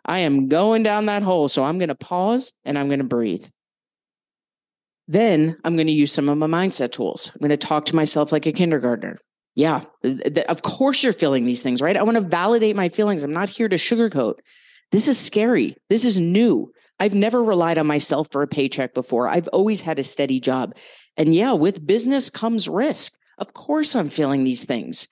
I 0.05 0.21
am 0.21 0.49
going 0.49 0.83
down 0.83 1.07
that 1.07 1.23
hole. 1.23 1.49
So 1.49 1.65
I'm 1.65 1.79
going 1.79 1.89
to 1.89 1.95
pause 1.95 2.53
and 2.65 2.79
I'm 2.79 2.89
going 2.89 3.01
to 3.01 3.07
breathe. 3.07 3.47
Then 5.07 5.57
I'm 5.65 5.77
going 5.77 5.87
to 5.87 5.93
use 5.93 6.13
some 6.13 6.29
of 6.29 6.39
my 6.39 6.47
mindset 6.47 6.93
tools. 6.93 7.31
I'm 7.35 7.41
going 7.41 7.51
to 7.51 7.57
talk 7.57 7.87
to 7.87 7.97
myself 7.97 8.33
like 8.33 8.47
a 8.47 8.53
kindergartner. 8.53 9.19
Yeah, 9.55 9.85
of 10.49 10.63
course 10.63 11.05
you're 11.05 11.13
feeling 11.13 11.45
these 11.45 11.63
things, 11.63 11.81
right? 11.81 11.97
I 11.97 12.03
want 12.03 12.17
to 12.17 12.23
validate 12.23 12.75
my 12.75 12.89
feelings. 12.89 13.23
I'm 13.23 13.33
not 13.33 13.49
here 13.49 13.69
to 13.69 13.77
sugarcoat. 13.77 14.35
This 14.91 15.07
is 15.07 15.19
scary. 15.19 15.77
This 15.89 16.05
is 16.05 16.19
new. 16.19 16.73
I've 16.99 17.15
never 17.15 17.43
relied 17.43 17.79
on 17.79 17.87
myself 17.87 18.29
for 18.33 18.43
a 18.43 18.49
paycheck 18.49 18.95
before. 18.95 19.29
I've 19.29 19.49
always 19.49 19.83
had 19.83 19.99
a 19.99 20.05
steady 20.05 20.41
job. 20.41 20.75
And 21.17 21.35
yeah, 21.35 21.53
with 21.53 21.87
business 21.87 22.31
comes 22.31 22.69
risk. 22.69 23.15
Of 23.39 23.53
course, 23.55 23.95
I'm 23.95 24.09
feeling 24.09 24.45
these 24.45 24.65
things, 24.65 25.09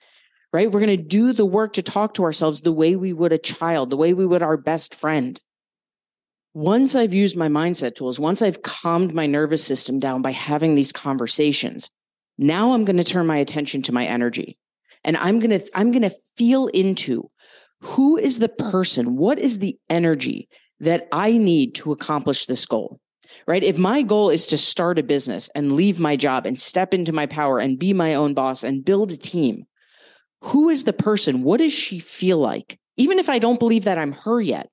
right? 0.53 0.71
We're 0.71 0.81
going 0.81 0.97
to 0.97 1.03
do 1.03 1.33
the 1.33 1.47
work 1.47 1.73
to 1.75 1.83
talk 1.83 2.15
to 2.15 2.25
ourselves 2.25 2.61
the 2.61 2.73
way 2.73 2.95
we 2.95 3.12
would 3.12 3.33
a 3.33 3.38
child, 3.38 3.91
the 3.91 3.97
way 3.97 4.12
we 4.12 4.27
would 4.27 4.43
our 4.43 4.57
best 4.57 4.95
friend. 4.95 5.41
Once 6.55 6.95
I've 6.95 7.15
used 7.15 7.37
my 7.37 7.49
mindset 7.49 7.95
tools, 7.95 8.21
once 8.21 8.43
I've 8.43 8.62
calmed 8.62 9.15
my 9.15 9.27
nervous 9.27 9.65
system 9.65 9.99
down 9.99 10.21
by 10.21 10.33
having 10.33 10.75
these 10.75 10.93
conversations, 10.93 11.91
now 12.37 12.73
I'm 12.73 12.85
going 12.85 12.99
to 12.99 13.05
turn 13.05 13.27
my 13.27 13.38
attention 13.38 13.81
to 13.83 13.93
my 13.93 14.05
energy 14.05 14.59
and 15.05 15.17
I'm 15.17 15.41
going 15.41 15.59
to, 15.59 15.67
I'm 15.75 15.91
going 15.91 16.03
to 16.03 16.17
feel 16.37 16.67
into 16.69 17.31
who 17.81 18.17
is 18.17 18.38
the 18.38 18.49
person? 18.49 19.17
What 19.17 19.38
is 19.38 19.59
the 19.59 19.79
energy 19.88 20.49
that 20.81 21.09
I 21.11 21.33
need 21.33 21.75
to 21.77 21.93
accomplish 21.93 22.47
this 22.47 22.67
goal? 22.67 23.01
Right. 23.47 23.62
If 23.62 23.79
my 23.79 24.03
goal 24.03 24.29
is 24.29 24.47
to 24.49 24.59
start 24.59 24.99
a 24.99 25.03
business 25.03 25.49
and 25.55 25.73
leave 25.73 25.99
my 25.99 26.17
job 26.17 26.45
and 26.45 26.61
step 26.61 26.93
into 26.93 27.12
my 27.12 27.25
power 27.25 27.59
and 27.59 27.79
be 27.79 27.93
my 27.93 28.15
own 28.15 28.35
boss 28.35 28.62
and 28.62 28.85
build 28.85 29.11
a 29.11 29.17
team, 29.17 29.65
who 30.42 30.68
is 30.68 30.85
the 30.85 30.92
person? 30.92 31.42
What 31.42 31.59
does 31.59 31.72
she 31.72 31.98
feel 31.98 32.38
like? 32.38 32.78
Even 32.96 33.18
if 33.18 33.28
I 33.28 33.38
don't 33.38 33.59
believe 33.59 33.85
that 33.85 33.98
I'm 33.98 34.12
her 34.12 34.40
yet, 34.40 34.68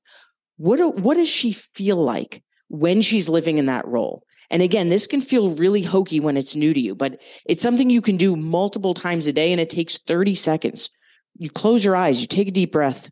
what, 0.57 0.97
what 0.97 1.15
does 1.15 1.29
she 1.29 1.53
feel 1.53 1.97
like 1.97 2.43
when 2.67 3.01
she's 3.01 3.29
living 3.29 3.57
in 3.57 3.67
that 3.67 3.87
role? 3.87 4.23
And 4.49 4.61
again, 4.61 4.89
this 4.89 5.07
can 5.07 5.21
feel 5.21 5.55
really 5.55 5.83
hokey 5.83 6.19
when 6.19 6.35
it's 6.35 6.55
new 6.55 6.73
to 6.73 6.79
you, 6.79 6.95
but 6.95 7.21
it's 7.45 7.61
something 7.61 7.89
you 7.89 8.01
can 8.01 8.17
do 8.17 8.35
multiple 8.35 8.93
times 8.93 9.27
a 9.27 9.33
day 9.33 9.51
and 9.51 9.61
it 9.61 9.69
takes 9.69 9.99
30 9.99 10.33
seconds. 10.35 10.89
You 11.37 11.49
close 11.49 11.85
your 11.85 11.95
eyes, 11.95 12.19
you 12.19 12.27
take 12.27 12.47
a 12.47 12.51
deep 12.51 12.71
breath, 12.71 13.09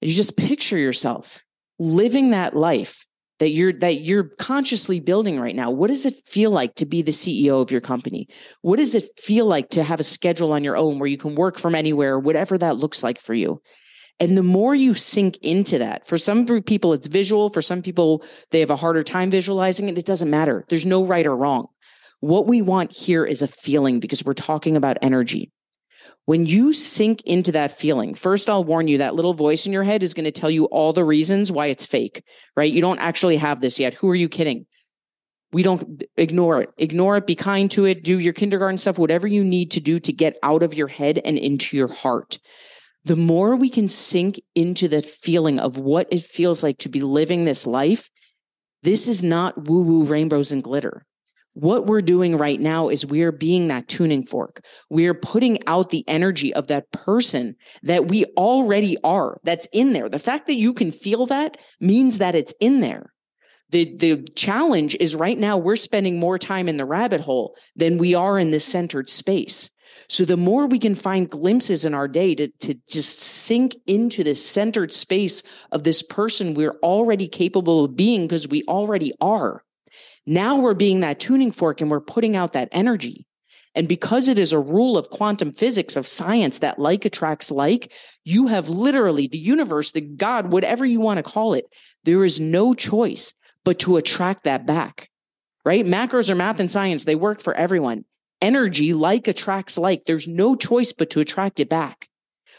and 0.00 0.08
you 0.08 0.14
just 0.14 0.36
picture 0.36 0.78
yourself 0.78 1.44
living 1.78 2.30
that 2.30 2.54
life 2.54 3.06
that 3.40 3.50
you're 3.50 3.72
that 3.72 4.02
you're 4.02 4.30
consciously 4.38 5.00
building 5.00 5.40
right 5.40 5.56
now 5.56 5.70
what 5.70 5.88
does 5.88 6.06
it 6.06 6.14
feel 6.26 6.50
like 6.50 6.74
to 6.76 6.86
be 6.86 7.02
the 7.02 7.10
ceo 7.10 7.60
of 7.60 7.70
your 7.70 7.80
company 7.80 8.28
what 8.62 8.76
does 8.76 8.94
it 8.94 9.04
feel 9.18 9.46
like 9.46 9.68
to 9.70 9.82
have 9.82 9.98
a 9.98 10.04
schedule 10.04 10.52
on 10.52 10.62
your 10.62 10.76
own 10.76 10.98
where 10.98 11.08
you 11.08 11.18
can 11.18 11.34
work 11.34 11.58
from 11.58 11.74
anywhere 11.74 12.18
whatever 12.18 12.56
that 12.56 12.76
looks 12.76 13.02
like 13.02 13.20
for 13.20 13.34
you 13.34 13.60
and 14.20 14.36
the 14.36 14.42
more 14.42 14.74
you 14.74 14.92
sink 14.92 15.38
into 15.38 15.78
that, 15.78 16.06
for 16.06 16.18
some 16.18 16.44
people, 16.44 16.92
it's 16.92 17.06
visual. 17.06 17.48
For 17.48 17.62
some 17.62 17.80
people, 17.80 18.22
they 18.50 18.60
have 18.60 18.68
a 18.68 18.76
harder 18.76 19.02
time 19.02 19.30
visualizing 19.30 19.88
it. 19.88 19.96
It 19.96 20.04
doesn't 20.04 20.28
matter. 20.28 20.66
There's 20.68 20.84
no 20.84 21.06
right 21.06 21.26
or 21.26 21.34
wrong. 21.34 21.68
What 22.20 22.46
we 22.46 22.60
want 22.60 22.92
here 22.94 23.24
is 23.24 23.40
a 23.40 23.48
feeling 23.48 23.98
because 23.98 24.22
we're 24.22 24.34
talking 24.34 24.76
about 24.76 24.98
energy. 25.00 25.50
When 26.30 26.46
you 26.46 26.72
sink 26.72 27.22
into 27.22 27.50
that 27.50 27.76
feeling, 27.76 28.14
first, 28.14 28.48
I'll 28.48 28.62
warn 28.62 28.86
you 28.86 28.98
that 28.98 29.16
little 29.16 29.34
voice 29.34 29.66
in 29.66 29.72
your 29.72 29.82
head 29.82 30.04
is 30.04 30.14
going 30.14 30.26
to 30.26 30.30
tell 30.30 30.48
you 30.48 30.66
all 30.66 30.92
the 30.92 31.02
reasons 31.04 31.50
why 31.50 31.66
it's 31.66 31.86
fake, 31.86 32.22
right? 32.56 32.72
You 32.72 32.80
don't 32.80 33.00
actually 33.00 33.36
have 33.38 33.60
this 33.60 33.80
yet. 33.80 33.94
Who 33.94 34.08
are 34.10 34.14
you 34.14 34.28
kidding? 34.28 34.66
We 35.50 35.64
don't 35.64 36.04
ignore 36.16 36.62
it. 36.62 36.68
Ignore 36.78 37.16
it. 37.16 37.26
Be 37.26 37.34
kind 37.34 37.68
to 37.72 37.84
it. 37.84 38.04
Do 38.04 38.20
your 38.20 38.32
kindergarten 38.32 38.78
stuff, 38.78 38.96
whatever 38.96 39.26
you 39.26 39.42
need 39.42 39.72
to 39.72 39.80
do 39.80 39.98
to 39.98 40.12
get 40.12 40.38
out 40.44 40.62
of 40.62 40.72
your 40.72 40.86
head 40.86 41.20
and 41.24 41.36
into 41.36 41.76
your 41.76 41.92
heart 41.92 42.38
the 43.04 43.16
more 43.16 43.56
we 43.56 43.70
can 43.70 43.88
sink 43.88 44.40
into 44.54 44.86
the 44.86 45.02
feeling 45.02 45.58
of 45.58 45.78
what 45.78 46.06
it 46.12 46.22
feels 46.22 46.62
like 46.62 46.78
to 46.78 46.88
be 46.88 47.00
living 47.00 47.44
this 47.44 47.66
life, 47.66 48.10
this 48.82 49.08
is 49.08 49.22
not 49.22 49.66
woo 49.68 49.82
woo 49.82 50.04
rainbows 50.04 50.52
and 50.52 50.62
glitter. 50.62 51.04
What 51.54 51.86
we're 51.86 52.02
doing 52.02 52.36
right 52.36 52.60
now 52.60 52.88
is 52.88 53.04
we're 53.04 53.32
being 53.32 53.68
that 53.68 53.88
tuning 53.88 54.24
fork. 54.24 54.64
We're 54.88 55.14
putting 55.14 55.58
out 55.66 55.90
the 55.90 56.04
energy 56.06 56.54
of 56.54 56.68
that 56.68 56.90
person 56.92 57.56
that 57.82 58.08
we 58.08 58.24
already 58.36 58.96
are, 59.02 59.40
that's 59.42 59.66
in 59.72 59.92
there. 59.92 60.08
The 60.08 60.20
fact 60.20 60.46
that 60.46 60.54
you 60.54 60.72
can 60.72 60.92
feel 60.92 61.26
that 61.26 61.56
means 61.80 62.18
that 62.18 62.36
it's 62.36 62.54
in 62.60 62.80
there. 62.80 63.12
The, 63.70 63.96
the 63.96 64.26
challenge 64.36 64.96
is 64.98 65.14
right 65.14 65.38
now 65.38 65.56
we're 65.56 65.76
spending 65.76 66.18
more 66.18 66.38
time 66.38 66.68
in 66.68 66.76
the 66.76 66.84
rabbit 66.84 67.20
hole 67.20 67.56
than 67.76 67.98
we 67.98 68.14
are 68.14 68.38
in 68.38 68.50
this 68.50 68.64
centered 68.64 69.08
space. 69.08 69.70
So 70.08 70.24
the 70.24 70.36
more 70.36 70.66
we 70.66 70.78
can 70.78 70.94
find 70.94 71.30
glimpses 71.30 71.84
in 71.84 71.94
our 71.94 72.08
day 72.08 72.34
to, 72.34 72.48
to 72.48 72.74
just 72.88 73.18
sink 73.18 73.76
into 73.86 74.24
this 74.24 74.44
centered 74.44 74.92
space 74.92 75.42
of 75.70 75.84
this 75.84 76.02
person 76.02 76.54
we're 76.54 76.76
already 76.82 77.28
capable 77.28 77.84
of 77.84 77.96
being 77.96 78.26
because 78.26 78.48
we 78.48 78.62
already 78.64 79.12
are. 79.20 79.62
Now 80.26 80.56
we're 80.56 80.74
being 80.74 81.00
that 81.00 81.20
tuning 81.20 81.52
fork 81.52 81.80
and 81.80 81.90
we're 81.90 82.00
putting 82.00 82.36
out 82.36 82.52
that 82.52 82.68
energy. 82.72 83.26
And 83.74 83.88
because 83.88 84.28
it 84.28 84.38
is 84.38 84.52
a 84.52 84.58
rule 84.58 84.98
of 84.98 85.10
quantum 85.10 85.52
physics 85.52 85.96
of 85.96 86.08
science 86.08 86.58
that 86.58 86.78
like 86.78 87.04
attracts 87.04 87.50
like, 87.50 87.92
you 88.24 88.48
have 88.48 88.68
literally 88.68 89.28
the 89.28 89.38
universe, 89.38 89.92
the 89.92 90.00
God, 90.00 90.52
whatever 90.52 90.84
you 90.84 91.00
want 91.00 91.18
to 91.18 91.22
call 91.22 91.54
it, 91.54 91.66
there 92.04 92.24
is 92.24 92.40
no 92.40 92.74
choice 92.74 93.32
but 93.64 93.78
to 93.80 93.96
attract 93.96 94.44
that 94.44 94.66
back, 94.66 95.08
right? 95.64 95.84
Macros 95.84 96.30
are 96.30 96.34
math 96.34 96.60
and 96.60 96.70
science, 96.70 97.04
they 97.04 97.14
work 97.14 97.40
for 97.40 97.54
everyone. 97.54 98.04
Energy, 98.42 98.94
like 98.94 99.28
attracts 99.28 99.78
like, 99.78 100.04
there's 100.04 100.26
no 100.26 100.54
choice 100.56 100.92
but 100.92 101.10
to 101.10 101.20
attract 101.20 101.60
it 101.60 101.68
back. 101.68 102.08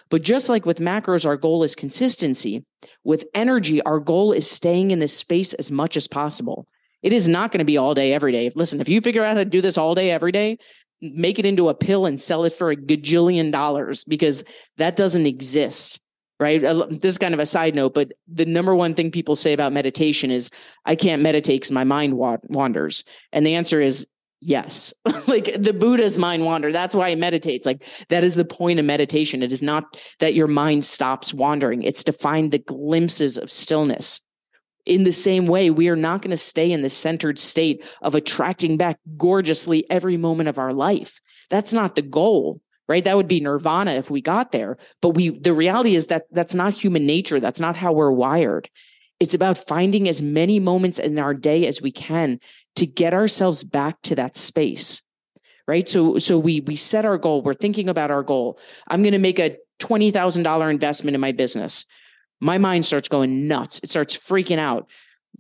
But 0.10 0.22
just 0.22 0.48
like 0.48 0.66
with 0.66 0.80
macros, 0.80 1.26
our 1.26 1.38
goal 1.38 1.64
is 1.64 1.74
consistency. 1.74 2.66
With 3.04 3.26
energy, 3.34 3.82
our 3.82 4.00
goal 4.00 4.32
is 4.32 4.50
staying 4.50 4.92
in 4.92 5.00
this 5.00 5.18
space 5.18 5.54
as 5.54 5.72
much 5.72 5.98
as 5.98 6.08
possible. 6.08 6.68
It 7.02 7.14
is 7.14 7.28
not 7.28 7.52
going 7.52 7.60
to 7.60 7.66
be 7.66 7.78
all 7.78 7.94
day, 7.94 8.14
every 8.14 8.32
day. 8.32 8.52
Listen, 8.56 8.82
if 8.82 8.90
you 8.90 9.02
figure 9.02 9.24
out 9.24 9.38
how 9.38 9.44
to 9.44 9.46
do 9.46 9.62
this 9.62 9.78
all 9.78 9.96
day, 9.96 10.12
every 10.12 10.32
day, 10.32 10.58
make 11.02 11.40
it 11.40 11.46
into 11.46 11.70
a 11.70 11.74
pill 11.74 12.06
and 12.06 12.22
sell 12.22 12.46
it 12.46 12.54
for 12.54 12.72
a 12.72 12.76
gajillion 12.76 13.52
dollars 13.52 14.04
because 14.04 14.44
that 14.78 14.96
doesn't 14.96 15.26
exist. 15.26 16.00
Right. 16.40 16.64
Uh, 16.64 16.88
this 16.90 17.06
is 17.06 17.18
kind 17.20 17.36
of 17.36 17.40
a 17.40 17.46
side 17.46 17.76
note, 17.76 17.94
but 17.94 18.14
the 18.28 18.46
number 18.46 18.74
one 18.74 18.96
thing 18.96 19.12
people 19.12 19.36
say 19.36 19.54
about 19.54 19.74
meditation 19.74 20.32
is, 20.32 20.50
I 20.86 20.96
can't 20.96 21.22
meditate 21.22 21.62
because 21.62 21.72
my 21.72 21.84
mind 21.84 22.16
wanders. 22.16 23.04
And 23.32 23.46
the 23.46 23.54
answer 23.54 23.80
is 23.80 24.08
yes. 24.40 24.92
like 25.28 25.54
the 25.62 25.72
Buddha's 25.72 26.18
mind 26.18 26.44
wander. 26.44 26.72
That's 26.72 26.96
why 26.96 27.12
he 27.12 27.16
meditates. 27.16 27.68
Like 27.68 27.86
that 28.10 28.24
is 28.24 28.34
the 28.34 28.44
point 28.44 28.80
of 28.80 28.86
meditation. 28.86 29.44
It 29.44 29.52
is 29.52 29.62
not 29.62 29.84
that 30.18 30.34
your 30.34 30.48
mind 30.48 30.84
stops 30.84 31.32
wandering, 31.32 31.84
it's 31.84 32.04
to 32.06 32.14
find 32.14 32.52
the 32.52 32.58
glimpses 32.58 33.38
of 33.38 33.52
stillness 33.52 34.22
in 34.86 35.04
the 35.04 35.12
same 35.12 35.48
way, 35.48 35.70
we 35.70 35.90
are 35.90 35.96
not 35.96 36.22
going 36.22 36.32
to 36.32 36.38
stay 36.38 36.72
in 36.72 36.82
the 36.82 36.90
centered 36.90 37.40
state 37.40 37.84
of 38.02 38.16
attracting 38.16 38.78
back 38.78 39.00
gorgeously 39.18 39.90
every 39.90 40.18
moment 40.18 40.50
of 40.50 40.58
our 40.58 40.74
life. 40.74 41.22
That's 41.50 41.74
not 41.74 41.96
the 41.96 42.02
goal, 42.02 42.62
right? 42.88 43.04
That 43.04 43.18
would 43.18 43.28
be 43.28 43.40
nirvana 43.40 43.92
if 43.92 44.10
we 44.10 44.22
got 44.22 44.52
there. 44.52 44.78
But 45.02 45.10
we, 45.10 45.30
the 45.30 45.54
reality 45.54 45.96
is 45.96 46.08
that 46.08 46.24
that's 46.32 46.56
not 46.56 46.74
human 46.74 47.06
nature. 47.06 47.40
That's 47.40 47.60
not 47.60 47.76
how 47.76 47.94
we're 47.94 48.12
wired. 48.12 48.70
It's 49.20 49.34
about 49.34 49.58
finding 49.58 50.08
as 50.10 50.22
many 50.22 50.60
moments 50.60 50.98
in 50.98 51.20
our 51.20 51.34
day 51.34 51.68
as 51.68 51.82
we 51.82 51.92
can 51.92 52.40
to 52.76 52.88
get 52.88 53.14
ourselves 53.14 53.64
back 53.64 54.02
to 54.04 54.16
that 54.16 54.36
space. 54.36 55.02
Right. 55.68 55.88
So, 55.88 56.18
so 56.18 56.40
we, 56.40 56.62
we 56.62 56.76
set 56.76 57.06
our 57.06 57.18
goal. 57.18 57.44
We're 57.44 57.54
thinking 57.54 57.88
about 57.88 58.12
our 58.12 58.24
goal. 58.24 58.60
I'm 58.88 59.04
going 59.04 59.14
to 59.14 59.20
make 59.20 59.40
a 59.40 59.58
$20,000 59.80 60.72
investment 60.72 61.16
in 61.16 61.22
my 61.22 61.32
business 61.32 61.86
my 62.42 62.58
mind 62.58 62.86
starts 62.86 63.08
going 63.08 63.48
nuts. 63.48 63.80
It 63.84 63.90
starts 63.90 64.18
freaking 64.18 64.58
out. 64.58 64.90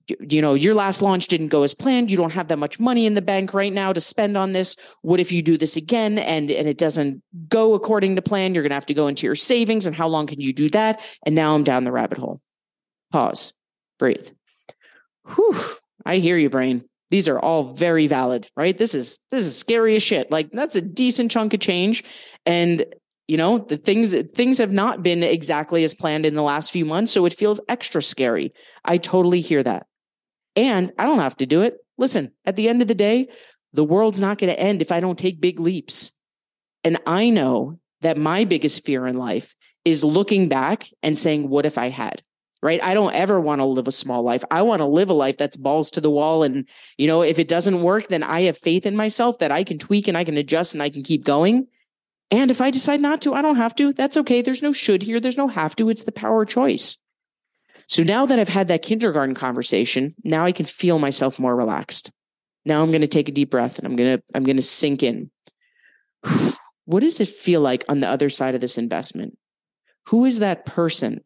You 0.07 0.41
know, 0.41 0.53
your 0.53 0.73
last 0.73 1.01
launch 1.01 1.27
didn't 1.27 1.49
go 1.49 1.63
as 1.63 1.73
planned. 1.73 2.11
You 2.11 2.17
don't 2.17 2.33
have 2.33 2.47
that 2.47 2.59
much 2.59 2.79
money 2.79 3.05
in 3.05 3.13
the 3.13 3.21
bank 3.21 3.53
right 3.53 3.71
now 3.71 3.91
to 3.91 3.99
spend 3.99 4.37
on 4.37 4.53
this. 4.53 4.75
What 5.01 5.19
if 5.19 5.31
you 5.31 5.41
do 5.41 5.57
this 5.57 5.75
again 5.75 6.17
and 6.17 6.49
and 6.49 6.67
it 6.67 6.77
doesn't 6.77 7.21
go 7.49 7.73
according 7.73 8.15
to 8.15 8.21
plan? 8.21 8.53
You're 8.53 8.63
going 8.63 8.71
to 8.71 8.75
have 8.75 8.85
to 8.87 8.93
go 8.93 9.07
into 9.07 9.25
your 9.25 9.35
savings 9.35 9.85
and 9.85 9.95
how 9.95 10.07
long 10.07 10.27
can 10.27 10.39
you 10.39 10.53
do 10.53 10.69
that? 10.69 11.01
And 11.25 11.35
now 11.35 11.55
I'm 11.55 11.63
down 11.63 11.83
the 11.83 11.91
rabbit 11.91 12.17
hole. 12.17 12.41
Pause. 13.11 13.53
Breathe. 13.99 14.29
Whew. 15.35 15.55
I 16.05 16.17
hear 16.17 16.37
you, 16.37 16.49
brain. 16.49 16.85
These 17.09 17.27
are 17.27 17.39
all 17.39 17.73
very 17.73 18.07
valid, 18.07 18.49
right? 18.55 18.77
This 18.77 18.95
is 18.95 19.19
this 19.31 19.41
is 19.41 19.57
scary 19.57 19.95
as 19.95 20.03
shit. 20.03 20.31
Like 20.31 20.51
that's 20.51 20.75
a 20.75 20.81
decent 20.81 21.31
chunk 21.31 21.53
of 21.53 21.59
change 21.59 22.03
and 22.45 22.85
you 23.32 23.38
know 23.38 23.60
the 23.60 23.78
things 23.78 24.13
things 24.36 24.58
have 24.58 24.74
not 24.74 25.04
been 25.04 25.24
exactly 25.24 25.86
as 25.86 25.96
planned 25.96 26.26
in 26.26 26.36
the 26.36 26.41
last 26.41 26.70
few 26.70 26.84
months 26.84 27.13
so 27.13 27.26
it 27.26 27.34
feels 27.34 27.62
extra 27.70 28.02
scary. 28.02 28.52
I 28.84 28.98
totally 28.98 29.39
hear 29.39 29.63
that. 29.63 29.88
And 30.58 30.91
i 31.00 31.06
don't 31.06 31.20
have 31.20 31.38
to 31.38 31.46
do 31.46 31.62
it. 31.62 31.78
Listen 31.98 32.34
at 32.44 32.58
the 32.58 32.67
end 32.67 32.82
of 32.82 32.89
the 32.89 32.94
day 32.94 33.30
the 33.72 33.86
world's 33.86 34.20
not 34.20 34.38
going 34.38 34.54
to 34.54 34.60
end 34.60 34.82
if 34.82 34.91
i 34.91 35.00
don't 35.00 35.17
take 35.17 35.39
big 35.39 35.62
leaps. 35.62 36.12
And 36.84 36.98
i 37.06 37.30
know 37.30 37.80
that 38.02 38.17
my 38.17 38.44
biggest 38.44 38.86
fear 38.86 39.08
in 39.08 39.15
life 39.15 39.56
is 39.86 40.04
looking 40.04 40.50
back 40.50 40.89
and 41.02 41.17
saying 41.17 41.48
what 41.48 41.65
if 41.65 41.78
i 41.78 41.88
had? 41.88 42.22
Right? 42.62 42.84
I 42.84 42.94
don't 42.94 43.15
ever 43.15 43.39
want 43.39 43.60
to 43.60 43.65
live 43.65 43.88
a 43.88 43.94
small 43.94 44.22
life. 44.24 44.44
I 44.52 44.62
want 44.62 44.82
to 44.82 44.86
live 44.86 45.10
a 45.10 45.13
life 45.13 45.38
that's 45.38 45.58
balls 45.58 45.89
to 45.91 46.02
the 46.02 46.12
wall 46.12 46.44
and 46.44 46.67
you 46.98 47.08
know 47.08 47.22
if 47.22 47.39
it 47.39 47.48
doesn't 47.48 47.82
work 47.82 48.10
then 48.10 48.24
i 48.24 48.41
have 48.41 48.58
faith 48.58 48.86
in 48.86 48.98
myself 48.98 49.39
that 49.39 49.54
i 49.54 49.63
can 49.63 49.78
tweak 49.78 50.10
and 50.10 50.17
i 50.17 50.26
can 50.26 50.36
adjust 50.36 50.74
and 50.74 50.84
i 50.84 50.89
can 50.89 51.02
keep 51.02 51.24
going 51.24 51.67
and 52.32 52.50
if 52.50 52.62
I 52.62 52.72
decide 52.72 53.02
not 53.02 53.22
to, 53.22 53.34
I 53.34 53.41
don't 53.41 53.58
have 53.58 53.76
to. 53.76 53.91
That's 53.91 54.15
okay. 54.17 54.41
There's 54.41 54.63
no 54.63 54.72
should 54.72 55.04
here. 55.04 55.20
There's 55.20 55.38
no 55.38 55.50
have 55.50 55.76
to. 55.76 55.89
It's 55.89 56.06
the 56.06 56.13
power 56.13 56.44
of 56.44 56.50
choice. 56.50 56.98
So 57.88 58.04
now 58.04 58.26
that 58.26 58.39
I've 58.39 58.48
had 58.48 58.70
that 58.70 58.84
kindergarten 58.84 59.36
conversation, 59.36 60.15
now 60.24 60.46
I 60.46 60.54
can 60.54 60.65
feel 60.65 60.98
myself 60.98 61.38
more 61.38 61.56
relaxed. 61.56 62.10
Now 62.63 62.82
I'm 62.82 62.89
going 62.89 63.02
to 63.02 63.08
take 63.08 63.28
a 63.28 63.34
deep 63.34 63.52
breath 63.52 63.78
and 63.78 63.86
I'm 63.86 63.98
going 63.98 64.17
to 64.17 64.24
I'm 64.34 64.46
going 64.46 64.56
to 64.56 64.62
sink 64.62 65.04
in. 65.04 65.30
what 66.86 67.02
does 67.02 67.20
it 67.20 67.28
feel 67.28 67.60
like 67.60 67.84
on 67.89 68.00
the 68.00 68.08
other 68.08 68.30
side 68.30 68.56
of 68.56 68.62
this 68.62 68.78
investment? 68.78 69.38
Who 70.08 70.24
is 70.24 70.39
that 70.39 70.65
person 70.65 71.22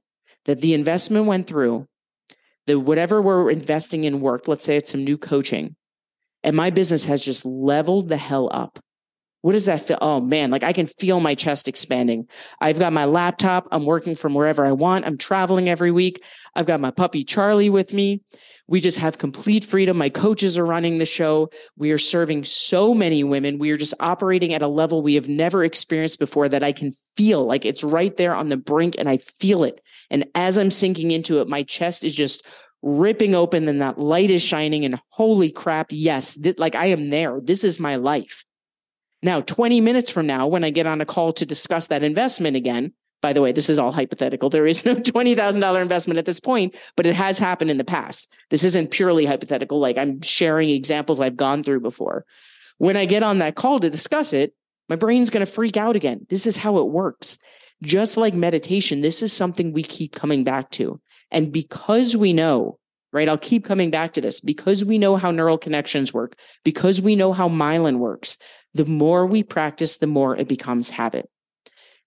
that 0.45 0.61
the 0.61 0.73
investment 0.73 1.27
went 1.27 1.45
through? 1.45 1.87
The 2.65 2.79
whatever 2.79 3.21
we're 3.21 3.51
investing 3.51 4.05
in 4.05 4.21
worked. 4.21 4.47
let's 4.47 4.65
say 4.65 4.75
it's 4.75 4.91
some 4.91 5.03
new 5.03 5.19
coaching, 5.19 5.75
and 6.43 6.55
my 6.55 6.71
business 6.71 7.05
has 7.05 7.23
just 7.23 7.45
leveled 7.45 8.09
the 8.09 8.17
hell 8.17 8.49
up 8.51 8.79
what 9.45 9.51
does 9.51 9.67
that 9.67 9.83
feel? 9.83 9.99
Oh 10.01 10.21
man, 10.21 10.49
like 10.49 10.63
I 10.63 10.73
can 10.73 10.87
feel 10.87 11.19
my 11.19 11.35
chest 11.35 11.67
expanding. 11.67 12.27
I've 12.61 12.79
got 12.79 12.93
my 12.93 13.05
laptop. 13.05 13.67
I'm 13.71 13.85
working 13.85 14.15
from 14.15 14.33
wherever 14.33 14.65
I 14.65 14.71
want. 14.71 15.05
I'm 15.05 15.19
traveling 15.19 15.69
every 15.69 15.91
week. 15.91 16.23
I've 16.55 16.65
got 16.65 16.79
my 16.79 16.89
puppy 16.89 17.23
Charlie 17.23 17.69
with 17.69 17.93
me. 17.93 18.23
We 18.67 18.81
just 18.81 18.97
have 18.97 19.19
complete 19.19 19.63
freedom. 19.63 19.99
My 19.99 20.09
coaches 20.09 20.57
are 20.57 20.65
running 20.65 20.97
the 20.97 21.05
show. 21.05 21.51
We 21.77 21.91
are 21.91 21.99
serving 21.99 22.43
so 22.43 22.95
many 22.95 23.23
women. 23.23 23.59
We 23.59 23.69
are 23.69 23.77
just 23.77 23.93
operating 23.99 24.51
at 24.55 24.63
a 24.63 24.67
level 24.67 25.03
we 25.03 25.13
have 25.13 25.29
never 25.29 25.63
experienced 25.63 26.17
before 26.17 26.49
that 26.49 26.63
I 26.63 26.71
can 26.71 26.91
feel 27.15 27.45
like 27.45 27.67
it's 27.67 27.83
right 27.83 28.17
there 28.17 28.33
on 28.33 28.49
the 28.49 28.57
brink 28.57 28.95
and 28.97 29.07
I 29.07 29.17
feel 29.17 29.63
it. 29.63 29.79
And 30.09 30.25
as 30.33 30.57
I'm 30.57 30.71
sinking 30.71 31.11
into 31.11 31.39
it, 31.39 31.47
my 31.47 31.61
chest 31.61 32.03
is 32.03 32.15
just 32.15 32.47
ripping 32.81 33.35
open 33.35 33.67
and 33.67 33.79
that 33.83 33.99
light 33.99 34.31
is 34.31 34.41
shining 34.41 34.85
and 34.85 34.99
holy 35.09 35.51
crap, 35.51 35.91
yes, 35.91 36.33
this 36.33 36.57
like 36.57 36.73
I 36.73 36.87
am 36.87 37.11
there. 37.11 37.39
This 37.39 37.63
is 37.63 37.79
my 37.79 37.97
life. 37.97 38.43
Now, 39.25 39.41
20 39.41 39.81
minutes 39.81 40.11
from 40.11 40.27
now, 40.27 40.45
when 40.45 40.63
I 40.63 40.69
get 40.69 40.85
on 40.85 41.01
a 41.01 41.05
call 41.05 41.33
to 41.33 41.47
discuss 41.47 41.87
that 41.87 42.03
investment 42.03 42.55
again, 42.55 42.93
by 43.23 43.33
the 43.33 43.41
way, 43.41 43.51
this 43.51 43.71
is 43.71 43.79
all 43.79 43.91
hypothetical. 43.91 44.51
There 44.51 44.67
is 44.67 44.85
no 44.85 44.93
$20,000 44.95 45.81
investment 45.81 46.19
at 46.19 46.25
this 46.25 46.39
point, 46.39 46.75
but 46.95 47.07
it 47.07 47.15
has 47.15 47.39
happened 47.39 47.71
in 47.71 47.79
the 47.79 47.83
past. 47.83 48.31
This 48.51 48.63
isn't 48.63 48.91
purely 48.91 49.25
hypothetical. 49.25 49.79
Like 49.79 49.97
I'm 49.97 50.21
sharing 50.21 50.69
examples 50.69 51.19
I've 51.19 51.35
gone 51.35 51.63
through 51.63 51.79
before. 51.79 52.23
When 52.77 52.95
I 52.95 53.05
get 53.05 53.23
on 53.23 53.39
that 53.39 53.55
call 53.55 53.79
to 53.79 53.89
discuss 53.89 54.31
it, 54.31 54.53
my 54.89 54.95
brain's 54.95 55.31
going 55.31 55.43
to 55.43 55.51
freak 55.51 55.75
out 55.75 55.95
again. 55.95 56.27
This 56.29 56.45
is 56.45 56.57
how 56.57 56.77
it 56.77 56.89
works. 56.89 57.39
Just 57.81 58.17
like 58.17 58.35
meditation, 58.35 59.01
this 59.01 59.23
is 59.23 59.33
something 59.33 59.73
we 59.73 59.81
keep 59.81 60.13
coming 60.13 60.43
back 60.43 60.69
to. 60.71 61.01
And 61.31 61.51
because 61.51 62.15
we 62.15 62.31
know, 62.31 62.77
right, 63.15 63.29
I'll 63.29 63.37
keep 63.37 63.65
coming 63.65 63.89
back 63.89 64.13
to 64.13 64.21
this 64.21 64.41
because 64.41 64.83
we 64.85 64.97
know 64.97 65.15
how 65.15 65.31
neural 65.31 65.57
connections 65.57 66.13
work, 66.13 66.35
because 66.63 67.01
we 67.01 67.15
know 67.15 67.33
how 67.33 67.47
myelin 67.47 67.97
works, 67.97 68.37
the 68.73 68.85
more 68.85 69.25
we 69.25 69.41
practice, 69.41 69.97
the 69.97 70.07
more 70.07 70.35
it 70.35 70.47
becomes 70.47 70.89
habit. 70.89 71.29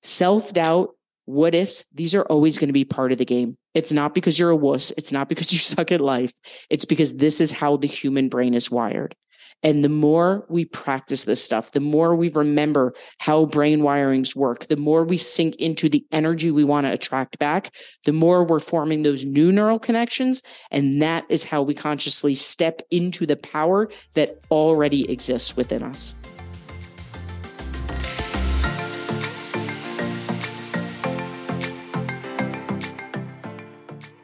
Self 0.02 0.52
doubt, 0.52 0.90
what 1.24 1.54
ifs, 1.54 1.84
these 1.92 2.14
are 2.14 2.22
always 2.22 2.58
going 2.58 2.68
to 2.68 2.74
be 2.74 2.84
part 2.84 3.10
of 3.10 3.18
the 3.18 3.24
game. 3.24 3.56
It's 3.74 3.92
not 3.92 4.14
because 4.14 4.38
you're 4.38 4.50
a 4.50 4.56
wuss. 4.56 4.92
It's 4.96 5.10
not 5.10 5.28
because 5.28 5.52
you 5.52 5.58
suck 5.58 5.90
at 5.90 6.00
life. 6.00 6.32
It's 6.70 6.84
because 6.84 7.16
this 7.16 7.40
is 7.40 7.52
how 7.52 7.78
the 7.78 7.88
human 7.88 8.28
brain 8.28 8.54
is 8.54 8.70
wired. 8.70 9.16
And 9.62 9.82
the 9.82 9.88
more 9.88 10.46
we 10.48 10.64
practice 10.66 11.24
this 11.24 11.42
stuff, 11.42 11.72
the 11.72 11.80
more 11.80 12.14
we 12.14 12.28
remember 12.30 12.94
how 13.18 13.46
brain 13.46 13.80
wirings 13.80 14.36
work, 14.36 14.66
the 14.66 14.76
more 14.76 15.04
we 15.04 15.16
sink 15.16 15.56
into 15.56 15.88
the 15.88 16.04
energy 16.12 16.50
we 16.50 16.64
want 16.64 16.86
to 16.86 16.92
attract 16.92 17.38
back, 17.38 17.74
the 18.04 18.12
more 18.12 18.44
we're 18.44 18.60
forming 18.60 19.02
those 19.02 19.24
new 19.24 19.50
neural 19.50 19.78
connections. 19.78 20.42
And 20.70 21.02
that 21.02 21.24
is 21.28 21.44
how 21.44 21.62
we 21.62 21.74
consciously 21.74 22.34
step 22.34 22.82
into 22.90 23.26
the 23.26 23.36
power 23.36 23.88
that 24.14 24.38
already 24.50 25.10
exists 25.10 25.56
within 25.56 25.82
us. 25.82 26.14